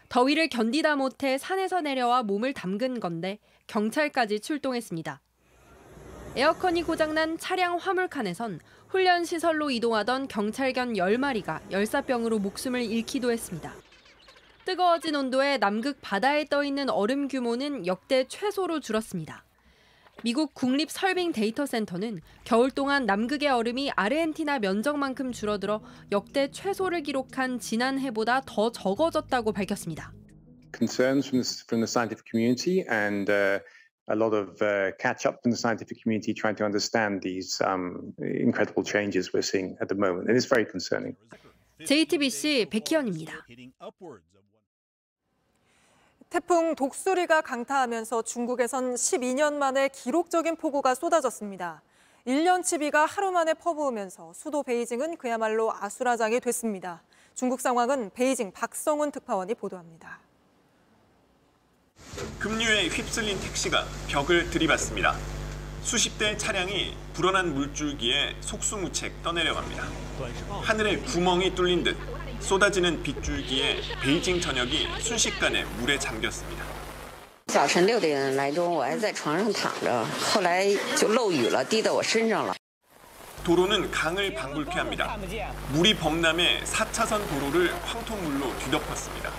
[0.08, 5.20] 더위를 견디다 못해 산에서 내려와 몸을 담근 건데 경찰까지 출동했습니다.
[6.34, 13.74] 에어컨이 고장난 차량 화물칸에선 훈련 시설로 이동하던 경찰견 10마리가 열사병으로 목숨을 잃기도 했습니다.
[14.64, 19.44] 뜨거워진 온도에 남극 바다에 떠 있는 얼음 규모는 역대 최소로 줄었습니다.
[20.24, 27.60] 미국 국립 설빙 데이터 센터는 겨울 동안 남극의 얼음이 아르헨티나 면적만큼 줄어들어 역대 최소를 기록한
[27.60, 30.12] 지난 해보다 더 적어졌다고 밝혔습니다.
[30.72, 33.58] concerns from the, from the scientific community and uh,
[34.10, 38.12] a lot of uh, catch up from the scientific community trying to understand these um,
[38.18, 40.28] incredible changes we're seeing at the moment.
[40.28, 41.16] And it's very concerning.
[41.84, 43.46] JTBC 백희연입니다.
[46.30, 51.80] 태풍 독수리가 강타하면서 중국에선 12년 만에 기록적인 폭우가 쏟아졌습니다.
[52.26, 57.02] 1년치 비가 하루 만에 퍼부으면서 수도 베이징은 그야말로 아수라장이 됐습니다.
[57.34, 60.18] 중국 상황은 베이징 박성훈 특파원이 보도합니다.
[62.38, 65.16] 급류에 휩쓸린 택시가 벽을 들이받습니다.
[65.80, 69.84] 수십 대 차량이 불어난 물줄기에 속수무책 떠내려갑니다.
[70.62, 71.96] 하늘에 구멍이 뚫린 듯
[72.39, 76.63] 쏟아지는 빗줄기에 베이징 전역이 순식간에 물에 잠겼습니다.
[77.47, 82.53] 早晨六点来钟，我还在床上躺着，后来就漏雨了，滴到我身上了。
[83.43, 85.17] 도로는 강을 방불케 합니다.
[85.73, 89.29] 물이 범람해 4차선 도로를 황토물로 뒤덮었습니다.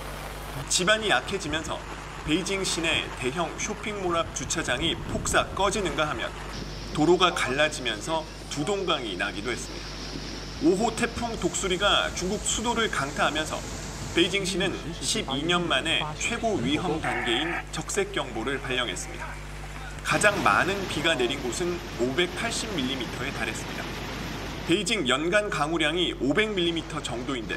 [0.68, 1.78] 지반이 약해지면서
[2.26, 6.30] 베이징 시내 대형 쇼핑몰 앞 주차장이 폭삭 꺼지는가 하면
[6.94, 9.86] 도로가 갈라지면서 두 동강이 나기도 했습니다.
[10.62, 13.58] 5호 태풍 독수리가 중국 수도를 강타하면서
[14.14, 19.26] 베이징시는 12년 만에 최고 위험 단계인 적색경보를 발령했습니다.
[20.04, 23.84] 가장 많은 비가 내린 곳은 580mm에 달했습니다.
[24.68, 27.56] 베이징 연간 강우량이 500mm 정도인데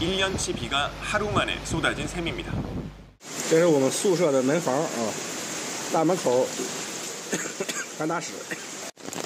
[0.00, 2.52] 1년치 비가 하루 만에 쏟아진 셈입니다.
[3.50, 5.12] 这是我们宿舍的门房啊，
[5.92, 6.46] 大门口
[7.98, 8.32] 干大屎。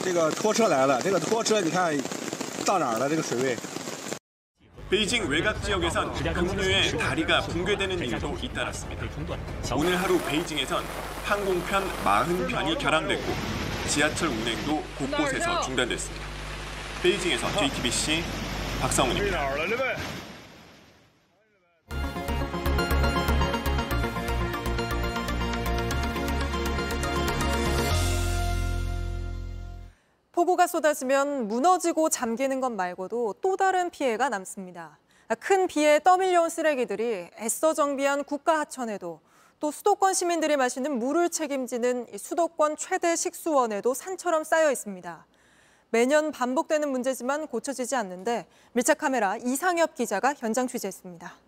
[0.04, 1.92] 这个拖车来了，这个拖车你看
[2.66, 3.08] 到哪儿了？
[3.08, 3.56] 这个水位。
[4.92, 9.06] 베이징 외곽 지역에선 급류에 다리가 붕괴되는 일도 잇따랐습니다.
[9.74, 10.84] 오늘 하루 베이징에선
[11.24, 13.32] 항공편 40편이 결항됐고
[13.88, 16.26] 지하철 운행도 곳곳에서 중단됐습니다.
[17.02, 18.22] 베이징에서 JTBC
[18.82, 19.54] 박성훈입니다.
[30.37, 34.99] 폭우가 쏟아지면 무너지고 잠기는 것 말고도 또 다른 피해가 남습니다.
[35.39, 39.19] 큰 비에 떠밀려온 쓰레기들이 애써 정비한 국가 하천에도
[39.59, 45.25] 또 수도권 시민들이 마시는 물을 책임지는 수도권 최대 식수원에도 산처럼 쌓여 있습니다.
[45.89, 51.46] 매년 반복되는 문제지만 고쳐지지 않는데 밀착 카메라 이상엽 기자가 현장 취재했습니다.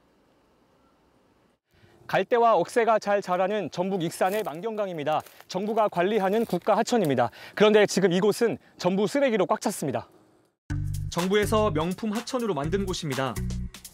[2.09, 5.21] 갈대와 억새가 잘 자라는 전북 익산의 만경강입니다.
[5.47, 7.29] 정부가 관리하는 국가 하천입니다.
[7.53, 10.09] 그런데 지금 이곳은 전부 쓰레기로 꽉 찼습니다.
[11.11, 13.35] 정부에서 명품 하천으로 만든 곳입니다.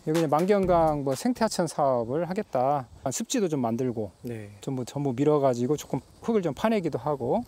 [0.07, 2.87] 여기 만경강 뭐 생태 하천 사업을 하겠다.
[3.11, 4.13] 습지도 좀 만들고
[4.61, 7.43] 전부 전부 밀어가지고 조금 흙을 좀 파내기도 하고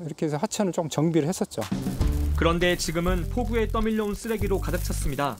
[0.00, 1.62] 이렇게 해서 하천을 조금 정비를 했었죠.
[2.34, 5.36] 그런데 지금은 폭우에 떠밀려온 쓰레기로 가득 찼습니다.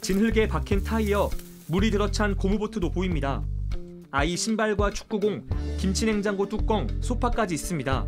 [0.00, 1.28] 진흙에 박힌 타이어,
[1.66, 3.42] 물이 들어찬 고무보트도 보입니다.
[4.16, 5.42] 아이 신발과 축구공,
[5.76, 8.06] 김치냉장고 뚜껑, 소파까지 있습니다.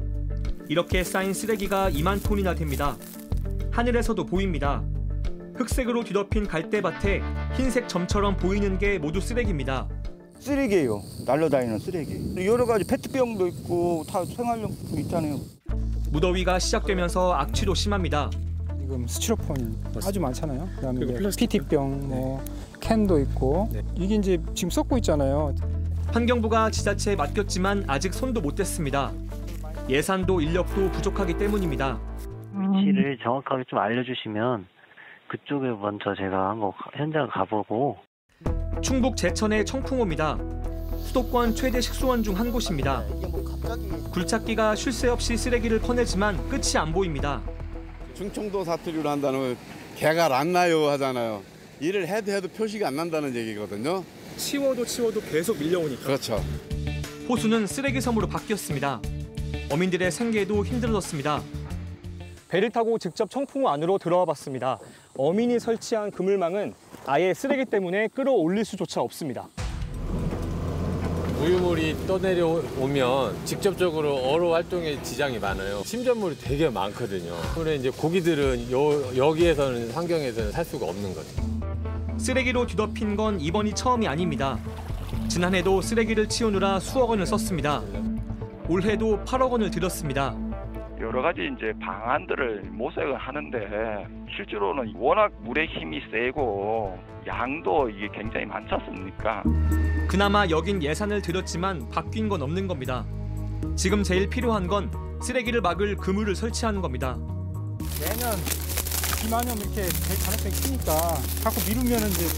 [0.69, 2.97] 이렇게 쌓인 쓰레기가 2만 톤이나 됩니다.
[3.73, 4.85] 하늘에서도 보입니다.
[5.57, 7.23] 흑색으로 뒤덮인 갈대밭에
[7.57, 9.89] 흰색 점처럼 보이는 게 모두 쓰레기입니다.
[10.39, 11.03] 쓰레기예요.
[11.27, 12.47] 날려다니는 쓰레기.
[12.47, 15.41] 여러 가지 페트병도 있고 다 생활용품 있잖아요.
[16.13, 18.31] 무더위가 시작되면서 악취도 심합니다.
[18.79, 19.57] 지금 스티로폼
[20.05, 20.69] 아주 많잖아요.
[20.77, 21.31] 그다음에.
[21.37, 22.45] PT병, 뭐
[22.79, 25.53] 캔도 있고 이게 이제 지금 썩고 있잖아요.
[26.17, 29.13] 환경부가 지자체에 맡겼지만 아직 손도 못 댔습니다.
[29.87, 32.01] 예산도 인력도 부족하기 때문입니다.
[32.55, 34.67] 위치를 정확하게 좀 알려주시면
[35.29, 37.99] 그쪽에 먼저 제가 한번 가- 현장 가보고
[38.81, 40.39] 충북 제천의 청풍호입니다.
[41.05, 43.03] 수도권 최대 식수원 중 한 곳입니다.
[44.15, 47.43] 굴착기가 쉴 새 없이 쓰레기를 퍼내지만 끝이 안 보입니다.
[48.15, 49.55] 충청도 사투리로 한다는
[49.97, 51.43] 개가 안 나요 하잖아요.
[51.81, 54.03] 일을 해도 해도 표시가 안 난다는 얘기거든요.
[54.37, 56.05] 치워도 치워도 계속 밀려오니까.
[56.05, 56.43] 그렇죠.
[57.29, 59.01] 호수는 쓰레기 섬으로 바뀌었습니다.
[59.71, 61.43] 어민들의 생계도 힘들어졌습니다.
[62.49, 64.79] 배를 타고 직접 청풍호 안으로 들어와 봤습니다.
[65.17, 66.75] 어민이 설치한 그물망은
[67.07, 69.49] 아예 쓰레기 때문에 끌어올릴 수조차 없습니다.
[71.41, 75.83] 우유물이 떠내려오면 직접적으로 어로 활동에 지장이 많아요.
[75.85, 77.35] 침전물이 되게 많거든요.
[77.55, 81.56] 그래 이제 고기들은 요, 여기에서는 환경에서는 살 수가 없는 거죠.
[82.19, 84.59] 쓰레기로 뒤덮인 건 이번이 처음이 아닙니다.
[85.29, 87.83] 지난해도 쓰레기를 치우느라 수억 원을 썼습니다.
[88.69, 90.35] 올해도 8억 원을 들였습니다.
[91.01, 98.75] 여러 가지 이제 방안들을 모색을 하는데 실제로는 워낙 물의 힘이 세고 양도 이게 굉장히 많지
[98.75, 99.43] 않습니까?
[100.09, 103.05] 그나마 여긴 예산을 들였지만 바뀐 건 없는 겁니다.
[103.77, 104.91] 지금 제일 필요한 건
[105.21, 107.17] 쓰레기를 막을 그물을 설치하는 겁니다.
[108.01, 108.33] 매년
[109.27, 112.29] 비만염 이렇게 될 가능성이 크니까 자꾸 미루면은 이제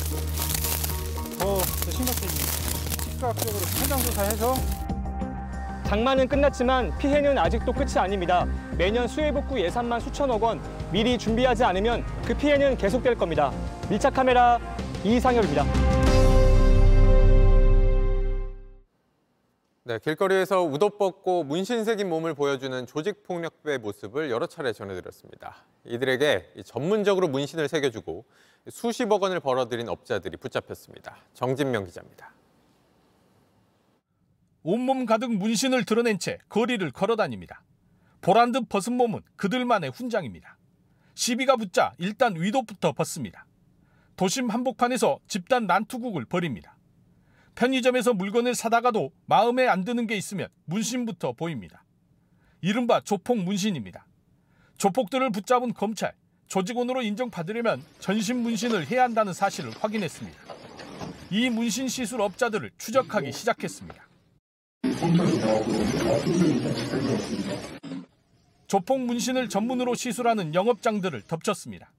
[1.39, 1.61] 더
[1.91, 2.47] 심각해지죠.
[3.03, 4.55] 즉각적으로 현장 조사해서
[5.87, 8.47] 장마는 끝났지만 피해는 아직도 끝이 아닙니다.
[8.79, 13.53] 매년 수해 복구 예산만 수천억 원 미리 준비하지 않으면 그 피해는 계속될 겁니다.
[13.91, 14.59] 밀착 카메라
[15.05, 15.67] 이상엽입니다.
[19.89, 25.65] 네, 길거리에서 웃옷 벗고 문신 새긴 몸을 보여주는 조직폭력배의 모습을 여러 차례 전해드렸습니다.
[25.87, 28.27] 이들에게 전문적으로 문신을 새겨주고
[28.69, 31.17] 수십억 원을 벌어들인 업자들이 붙잡혔습니다.
[31.33, 32.35] 정진명 기자입니다.
[34.63, 37.63] 온몸 가득 문신을 드러낸 채 거리를 걸어다닙니다.
[38.21, 40.59] 보란 듯 벗은 몸은 그들만의 훈장입니다.
[41.15, 43.47] 시비가 붙자 일단 위도부터 벗습니다.
[44.17, 46.78] 도심 한복판에서 집단 난투극을 벌입니다.
[47.59, 51.85] 편의점에서 물건을 사다가도 마음에 안 드는 게 있으면 문신부터 보입니다.
[52.61, 54.07] 이른바 조폭 문신입니다.
[54.79, 56.15] 조폭들을 붙잡은 검찰,
[56.47, 60.39] 조직원으로 인정받으려면 전신 문신을 해야 한다는 사실을 확인했습니다.
[61.33, 64.09] 이 문신 시술 업자들을 추적하기 시작했습니다.
[68.69, 71.91] 조폭 문신을 전문으로 시술하는 영업장들을 덮쳤습니다.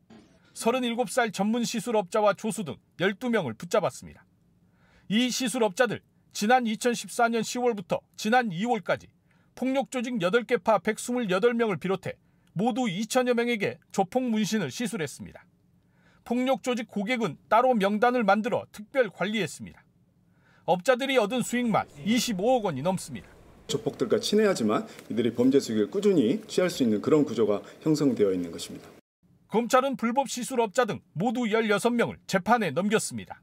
[0.54, 4.24] 37살 전문 시술업자와 조수 등 12명을 붙잡았습니다.
[5.12, 6.02] 이 시술업자들
[6.34, 9.08] 지난 2014년 10월부터 지난 2월까지
[9.56, 12.14] 폭력 조직 8개 파 128명을 비롯해
[12.54, 15.44] 모두 2천여 명에게 조폭 문신을 시술했습니다.
[16.26, 19.84] 폭력 조직 고객은 따로 명단을 만들어 특별 관리했습니다.
[20.66, 23.28] 업자들이 얻은 수익만 25억 원이 넘습니다.
[23.66, 28.88] 조폭들과 친해야지만 이들이 범죄 수익을 꾸준히 취할 수 있는 그런 구조가 형성되어 있는 것입니다.
[29.48, 33.42] 검찰은 불법 시술업자 등 모두 16명을 재판에 넘겼습니다.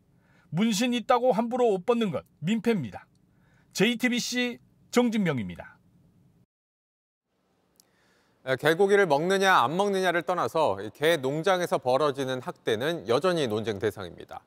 [0.50, 3.06] 문신 있다고 함부로 옷 벗는 건 민폐입니다.
[3.72, 4.58] JTBC
[4.90, 5.76] 정진명입니다.
[8.60, 14.40] 개고기를 먹느냐 안 먹느냐를 떠나서 개 농장에서 벌어지는 학대는 여전히 논쟁 대상입니다.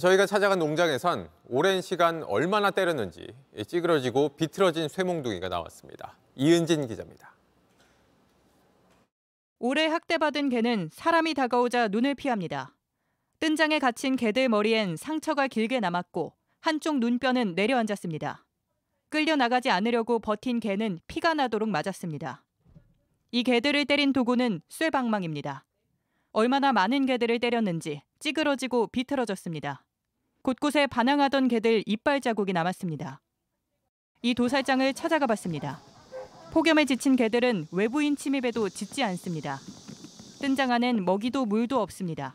[0.00, 3.26] 저희가 찾아간 농장에선 오랜 시간 얼마나 때렸는지
[3.66, 6.16] 찌그러지고 비틀어진 쇠몽둥이가 나왔습니다.
[6.34, 7.34] 이은진 기자입니다.
[9.58, 12.75] 오래 학대받은 개는 사람이 다가오자 눈을 피합니다.
[13.38, 18.46] 뜬장에 갇힌 개들 머리엔 상처가 길게 남았고 한쪽 눈뼈는 내려앉았습니다.
[19.10, 22.44] 끌려 나가지 않으려고 버틴 개는 피가 나도록 맞았습니다.
[23.32, 25.66] 이 개들을 때린 도구는 쇠방망입니다.
[26.32, 29.84] 얼마나 많은 개들을 때렸는지 찌그러지고 비틀어졌습니다.
[30.42, 33.20] 곳곳에 반항하던 개들 이빨 자국이 남았습니다.
[34.22, 35.80] 이 도살장을 찾아가 봤습니다.
[36.52, 39.58] 폭염에 지친 개들은 외부인 침입에도 짖지 않습니다.
[40.40, 42.34] 뜬장 안엔 먹이도 물도 없습니다.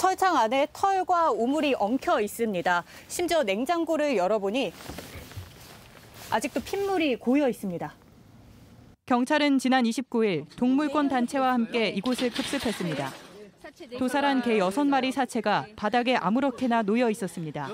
[0.00, 2.84] 철창 안에 털과 우물이 엉켜 있습니다.
[3.06, 4.72] 심지어 냉장고를 열어보니
[6.30, 7.94] 아직도 핏물이 고여 있습니다.
[9.04, 13.10] 경찰은 지난 29일 동물권 단체와 함께 이곳을 급습했습니다.
[13.98, 17.68] 도살한 개 6마리 사체가 바닥에 아무렇게나 놓여 있었습니다.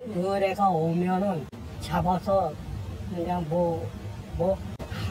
[0.00, 1.46] 의뢰가 오면은
[1.80, 2.52] 잡아서
[3.14, 3.88] 그냥 뭐,
[4.36, 4.58] 뭐,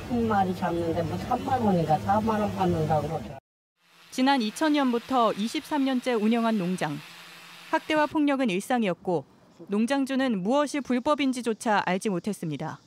[0.10, 3.39] 한 마리 잡는데 뭐 3만 원인가 4만 원 받는다고 그러죠.
[4.20, 6.98] 지난 2000년부터 23년째 운영한 농장.
[7.72, 9.24] 학대와 폭력은 일상이었고
[9.70, 12.82] 농장주는 무엇이 불법인지조차 알지 못했습니다.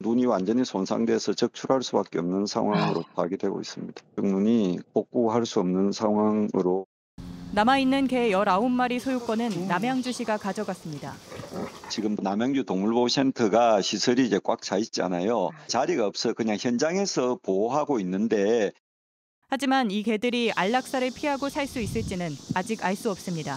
[0.00, 4.02] 눈이 완전히 손상돼서 적출할 수밖에 없는 상황으로 파악이 되고 있습니다.
[4.16, 6.84] 눈이 복구할 수 없는 상황으로
[7.52, 11.12] 남아있는 개 19마리 소유권은 남양주시가 가져갔습니다.
[11.90, 15.50] 지금 남양주 동물보호센터가 시설이 이제 꽉 차 있잖아요.
[15.68, 18.72] 자리가 없어 그냥 현장에서 보호하고 있는데
[19.52, 23.56] 하지만 이 개들이 안락사를 피하고 살 수 있을지는 아직 알 수 없습니다.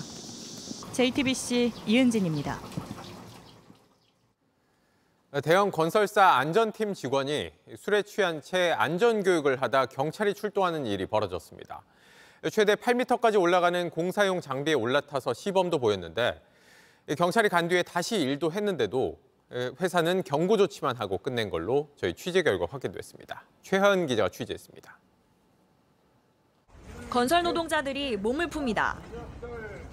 [0.93, 2.59] JTBC 이은진입니다.
[5.43, 11.83] 대형 건설사 안전팀 직원이 술에 취한 채 안전교육을 하다 경찰이 출동하는 일이 벌어졌습니다.
[12.51, 16.41] 최대 8m까지 올라가는 공사용 장비에 올라타서 시범도 보였는데
[17.17, 19.19] 경찰이 간 뒤에 다시 일도 했는데도
[19.79, 23.43] 회사는 경고 조치만 하고 끝낸 걸로 저희 취재 결과 확인됐습니다.
[23.61, 24.99] 최하은 기자가 취재했습니다.
[27.13, 28.95] 건설 노동자들이 몸을 풉니다.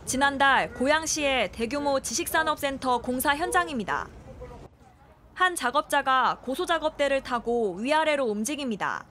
[0.07, 4.09] 지난달 고양시의 대규모 지식산업센터 공사 현장입니다.
[5.35, 9.05] 한 작업자가 고소작업대를 타고 위아래로 움직입니다.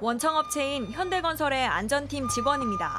[0.00, 2.98] 원청업체인 현대건설의 안전팀 직원입니다.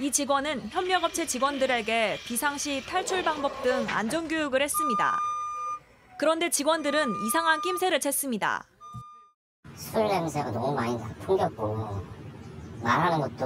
[0.00, 5.16] 이 직원은 협력업체 직원들에게 비상시 탈출 방법 등 안전교육을 했습니다.
[6.18, 8.64] 그런데 직원들은 이상한 낌새를 챘습니다.
[9.76, 12.19] 술 냄새가 너무 많이 풍겼고
[12.82, 13.44] 말하는 것도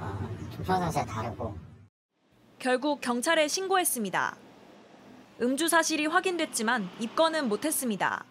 [0.00, 1.54] 어, 좀 평상시에 다르고
[2.58, 4.36] 결국 경찰에 신고했습니다.
[5.42, 8.24] 음주 사실이 확인됐지만 입건은 못했습니다.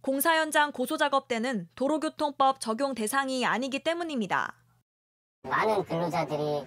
[0.00, 4.54] 공사 현장 고소 작업 때는 도로교통법 적용 대상이 아니기 때문입니다.
[5.44, 6.66] 많은 근로자들이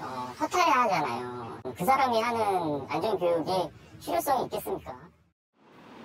[0.00, 0.04] 어,
[0.38, 1.60] 허탈해 하잖아요.
[1.76, 3.70] 그 사람이 하는 안전교육이
[4.00, 4.96] 실효성이 있겠습니까?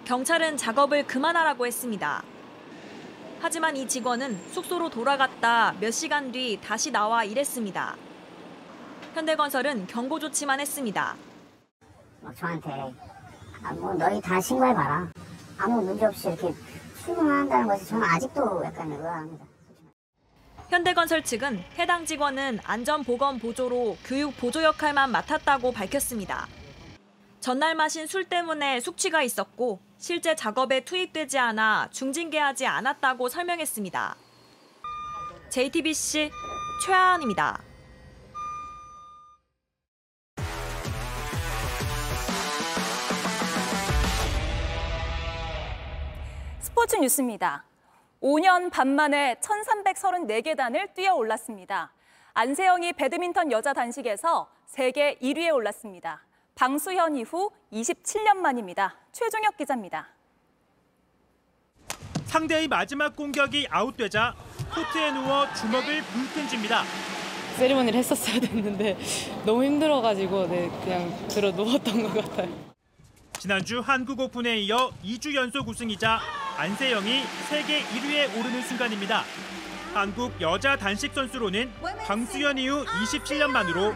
[0.05, 2.23] 경찰은 작업을 그만하라고 했습니다.
[3.43, 7.97] 하지만 이 직원은 숙소로 돌아갔다 몇 시간 뒤 다시 나와 일했습니다.
[9.13, 11.17] 현대건설은 경고 조치만 했습니다.
[12.21, 12.71] 막 저한테
[13.61, 15.09] 아, 뭐 너희 다 신고해봐라.
[15.57, 16.53] 아무 문제 없이 이렇게
[17.03, 19.45] 출근한다는 것이 저는 아직도 약간 의아합니다.
[20.69, 26.47] 현대건설 측은 해당 직원은 안전보건 보조로 교육 보조 역할만 맡았다고 밝혔습니다.
[27.43, 34.15] 전날 마신 술 때문에 숙취가 있었고 실제 작업에 투입되지 않아 중징계하지 않았다고 설명했습니다.
[35.49, 36.31] JTBC
[36.85, 37.61] 최하은입니다.
[46.61, 47.65] 스포츠 뉴스입니다.
[48.21, 51.91] 5년 반 만에 1334계단을 뛰어 올랐습니다.
[52.35, 56.21] 안세영이 배드민턴 여자 단식에서 세계 1위에 올랐습니다.
[56.55, 58.95] 방수현 이후 27년 만입니다.
[59.11, 60.07] 최종혁 기자입니다.
[62.25, 64.35] 상대의 마지막 공격이 아웃되자
[64.73, 66.83] 코트에 누워 주먹을 불끈 쥡니다.
[67.57, 68.97] 세리머니를 했었어야 됐는데
[69.45, 72.73] 너무 힘들어가지고 네, 그냥 들어 누웠던 것 같아요.
[73.39, 76.19] 지난주 한국 오픈에 이어 2주 연속 우승이자
[76.57, 79.23] 안세영이 세계 1위에 오르는 순간입니다.
[79.93, 81.71] 한국 여자 단식 선수로는
[82.07, 83.93] 방수현 이후 27년 만으로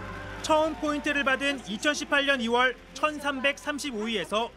[0.47, 4.49] 처음 포인트를 받은 2018년 2월 1335위에서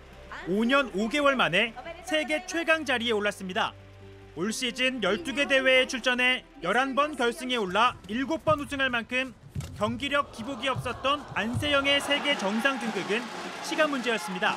[0.46, 1.74] 5년 5개월 만에
[2.04, 3.72] 세계 최강 자리에 올랐습니다.
[4.36, 9.34] 올 시즌 12개 대회에 출전해 11번 결승에 올라 7번 우승할 만큼
[9.76, 13.20] 경기력 기복이 없었던 안세영의 세계 정상 등극은
[13.64, 14.54] 시간 문제였습니다.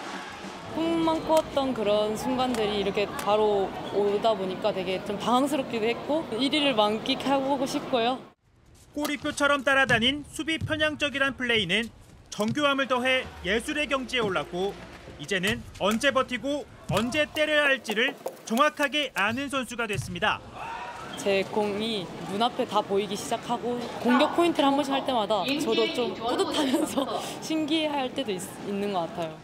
[0.75, 8.32] 꿈만 꾸었던 그런 순간들이 이렇게 바로 오다 보니까 되게 좀 당황스럽기도 했고 1위를 만끽하고 싶고요.
[8.93, 11.89] 꼬리표처럼 따라다닌 수비 편향적이란 플레이는
[12.29, 14.73] 정교함을 더해 예술의 경지에 올랐고
[15.19, 18.15] 이제는 언제 버티고 언제 때려야 할지를
[18.45, 20.39] 정확하게 아는 선수가 됐습니다.
[21.17, 27.21] 제 공이 눈앞에 다 보이기 시작하고 공격 포인트를 한 번씩 할 때마다 저도 좀 뿌듯하면서
[27.41, 29.37] 신기해할 때도 있, 있는 것 같아요.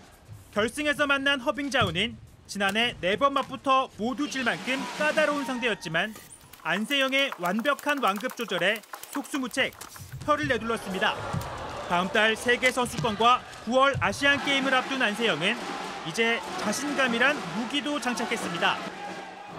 [0.54, 6.16] 결승에서 만난 허빙자우는 지난해 네 번 맞붙어 모두 질 만큼 까다로운 상대였지만
[6.64, 8.82] 안세영의 완벽한 완급 조절에
[9.12, 9.74] 속수무책
[10.26, 11.16] 혀를 내둘렀습니다.
[11.88, 15.56] 다음 달 세계 선수권과 9월 아시안 게임을 앞둔 안세영은
[16.08, 18.76] 이제 자신감이란 무기도 장착했습니다.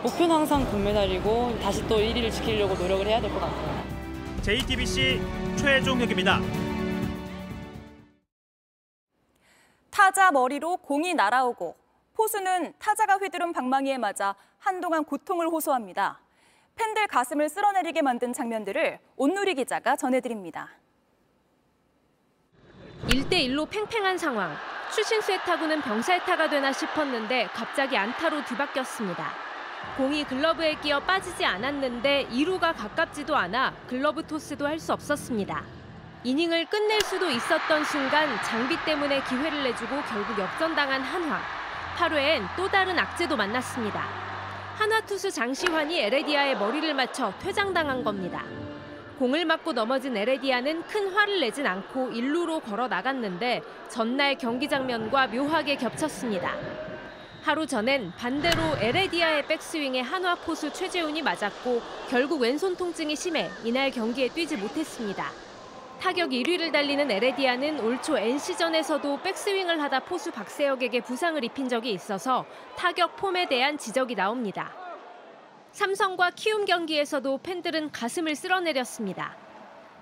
[0.03, 3.81] 목표는 항상 금메달이고 다시 또 1위를 지키려고 노력을 해야 될 것 같아요.
[4.43, 5.21] JTBC
[5.57, 6.41] 최종혁입니다.
[9.91, 11.77] 타자 머리로 공이 날아오고
[12.15, 16.21] 포수는 타자가 휘두른 방망이에 맞아 한동안 고통을 호소합니다.
[16.81, 20.71] 팬들 가슴을 쓸어내리게 만든 장면들을 온누리 기자가 전해드립니다.
[23.09, 24.57] 1대1로 팽팽한 상황.
[24.95, 29.31] 추신수의 타구는 병살 타가 되나 싶었는데 갑자기 안타로 뒤바뀌었습니다.
[29.99, 35.63] 공이 글러브에 끼어 빠지지 않았는데 2루가 가깝지도 않아 글러브 토스도 할 수 없었습니다.
[36.25, 41.41] 이닝을 끝낼 수도 있었던 순간 장비 때문에 기회를 내주고 결국 역전당한 한화.
[41.99, 44.20] 8회엔 또 다른 악재도 만났습니다.
[44.81, 48.43] 한화 투수 장시환이 에레디아의 머리를 맞춰 퇴장당한 겁니다.
[49.19, 53.61] 공을 맞고 넘어진 에레디아는 큰 화를 내진 않고 1루로 걸어 나갔는데
[53.91, 56.57] 전날 경기 장면과 묘하게 겹쳤습니다.
[57.43, 64.29] 하루 전엔 반대로 에레디아의 백스윙에 한화 포수 최재훈이 맞았고 결국 왼손 통증이 심해 이날 경기에
[64.29, 65.50] 뛰지 못했습니다.
[66.01, 72.47] 타격 1위를 달리는 에레디아는 올 초 NC전에서도 백스윙을 하다 포수 박세혁에게 부상을 입힌 적이 있어서
[72.75, 74.73] 타격 폼에 대한 지적이 나옵니다.
[75.73, 79.37] 삼성과 키움 경기에서도 팬들은 가슴을 쓸어내렸습니다.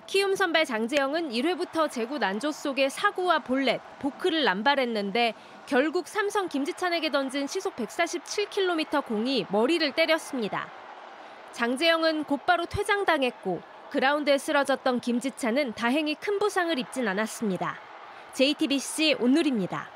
[0.07, 5.35] 키움 선발 장재영은 1회부터 제구 난조 속에 사구와 볼넷, 보크를 남발했는데
[5.67, 10.69] 결국 삼성 김지찬에게 던진 시속 147km 공이 머리를 때렸습니다.
[11.53, 17.77] 장재영은 곧바로 퇴장당했고 그라운드에 쓰러졌던 김지찬은 다행히 큰 부상을 입진 않았습니다.
[18.35, 19.89] JTBC 온누리입니다.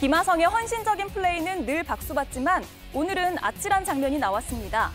[0.00, 4.90] 김하성의 헌신적인 플레이는 늘 박수받지만 오늘은 아찔한 장면이 나왔습니다.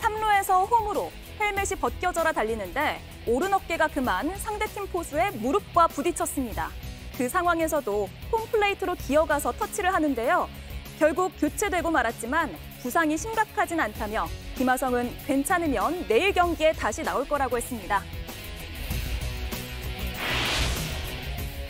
[0.00, 1.10] 3루에서 홈으로
[1.40, 6.70] 헬멧이 벗겨져라 달리는데 오른 어깨가 그만 상대팀 포수의 무릎과 부딪혔습니다.
[7.18, 10.48] 그 상황에서도 홈플레이트로 기어가서 터치를 하는데요.
[11.02, 18.00] 결국 교체되고 말았지만 부상이 심각하진 않다며 김하성은 괜찮으면 내일 경기에 다시 나올 거라고 했습니다.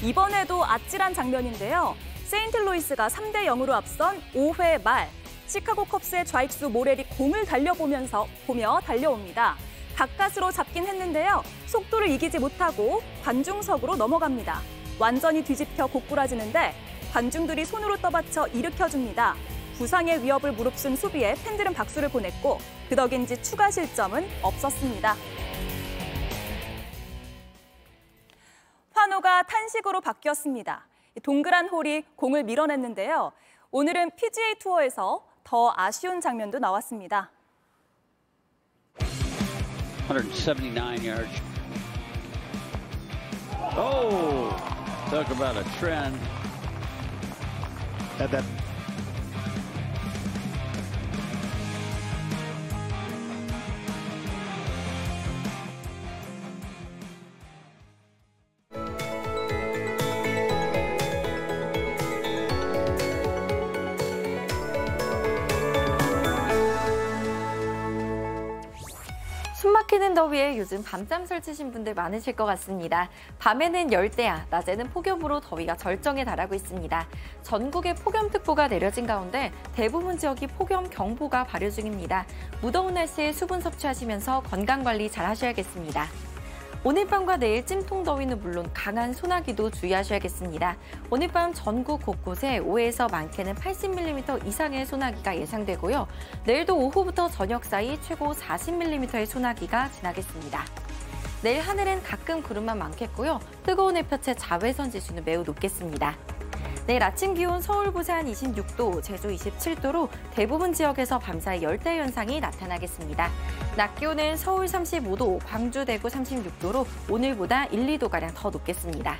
[0.02, 1.96] 이번에도 아찔한 장면인데요.
[2.26, 5.08] 세인트루이스가 3대 0으로 앞선 5회 말
[5.46, 9.56] 시카고 컵스의 좌익수 모렐이 공을 달려보면서 보며 달려옵니다.
[9.96, 11.42] 가까스로 잡긴 했는데요.
[11.68, 14.60] 속도를 이기지 못하고 관중석으로 넘어갑니다.
[14.98, 19.34] 완전히 뒤집혀 고꾸라지는데 관중들이 손으로 떠받쳐 일으켜줍니다.
[19.76, 22.58] 부상의 위협을 무릅쓴 수비에 팬들은 박수를 보냈고
[22.88, 25.14] 그 덕인지 추가 실점은 없었습니다.
[28.94, 30.86] 환호가 탄식으로 바뀌었습니다.
[31.22, 33.32] 동그란 홀이 공을 밀어냈는데요.
[33.70, 37.30] 오늘은 PGA 투어에서 더 아쉬운 장면도 나왔습니다.
[40.08, 41.42] 179 yards.
[43.76, 44.56] Oh,
[45.10, 46.18] talk about a trend.
[48.30, 48.71] That
[70.58, 73.08] 요즘 밤잠 설치신 분들 많으실 것 같습니다.
[73.38, 77.06] 밤에는 열대야, 낮에는 폭염으로 더위가 절정에 달하고 있습니다.
[77.42, 82.26] 전국에 폭염특보가 내려진 가운데 대부분 지역이 폭염 경보가 발효 중입니다.
[82.60, 86.31] 무더운 날씨에 수분 섭취하시면서 건강 관리 잘 하셔야겠습니다.
[86.84, 90.76] 오늘 밤과 내일 찜통 더위는 물론 강한 소나기도 주의하셔야겠습니다.
[91.10, 96.08] 오늘 밤 전국 곳곳에 5에서 많게는 80mm 이상의 소나기가 예상되고요.
[96.44, 100.64] 내일도 오후부터 저녁 사이 최고 40mm의 소나기가 지나겠습니다.
[101.44, 103.38] 내일 하늘엔 가끔 구름만 많겠고요.
[103.64, 106.16] 뜨거운 햇볕에 자외선 지수는 매우 높겠습니다.
[106.86, 113.30] 내일 아침 기온 서울 부산 26도, 제주 27도로 대부분 지역에서 밤사이 열대 현상이 나타나겠습니다.
[113.76, 119.16] 낮 기온은 서울 35도, 광주, 대구 36도로 오늘보다 1, 2도가량 더 높겠습니다.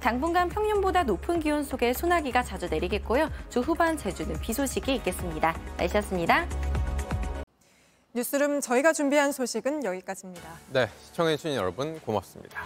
[0.00, 3.30] 당분간 평년보다 높은 기온 속에 소나기가 자주 내리겠고요.
[3.50, 5.54] 주 후반 제주는 비 소식이 있겠습니다.
[5.76, 6.46] 날씨였습니다.
[8.14, 10.48] 뉴스룸 저희가 준비한 소식은 여기까지입니다.
[10.72, 12.62] 네, 시청해주신 여러분 고맙습니다.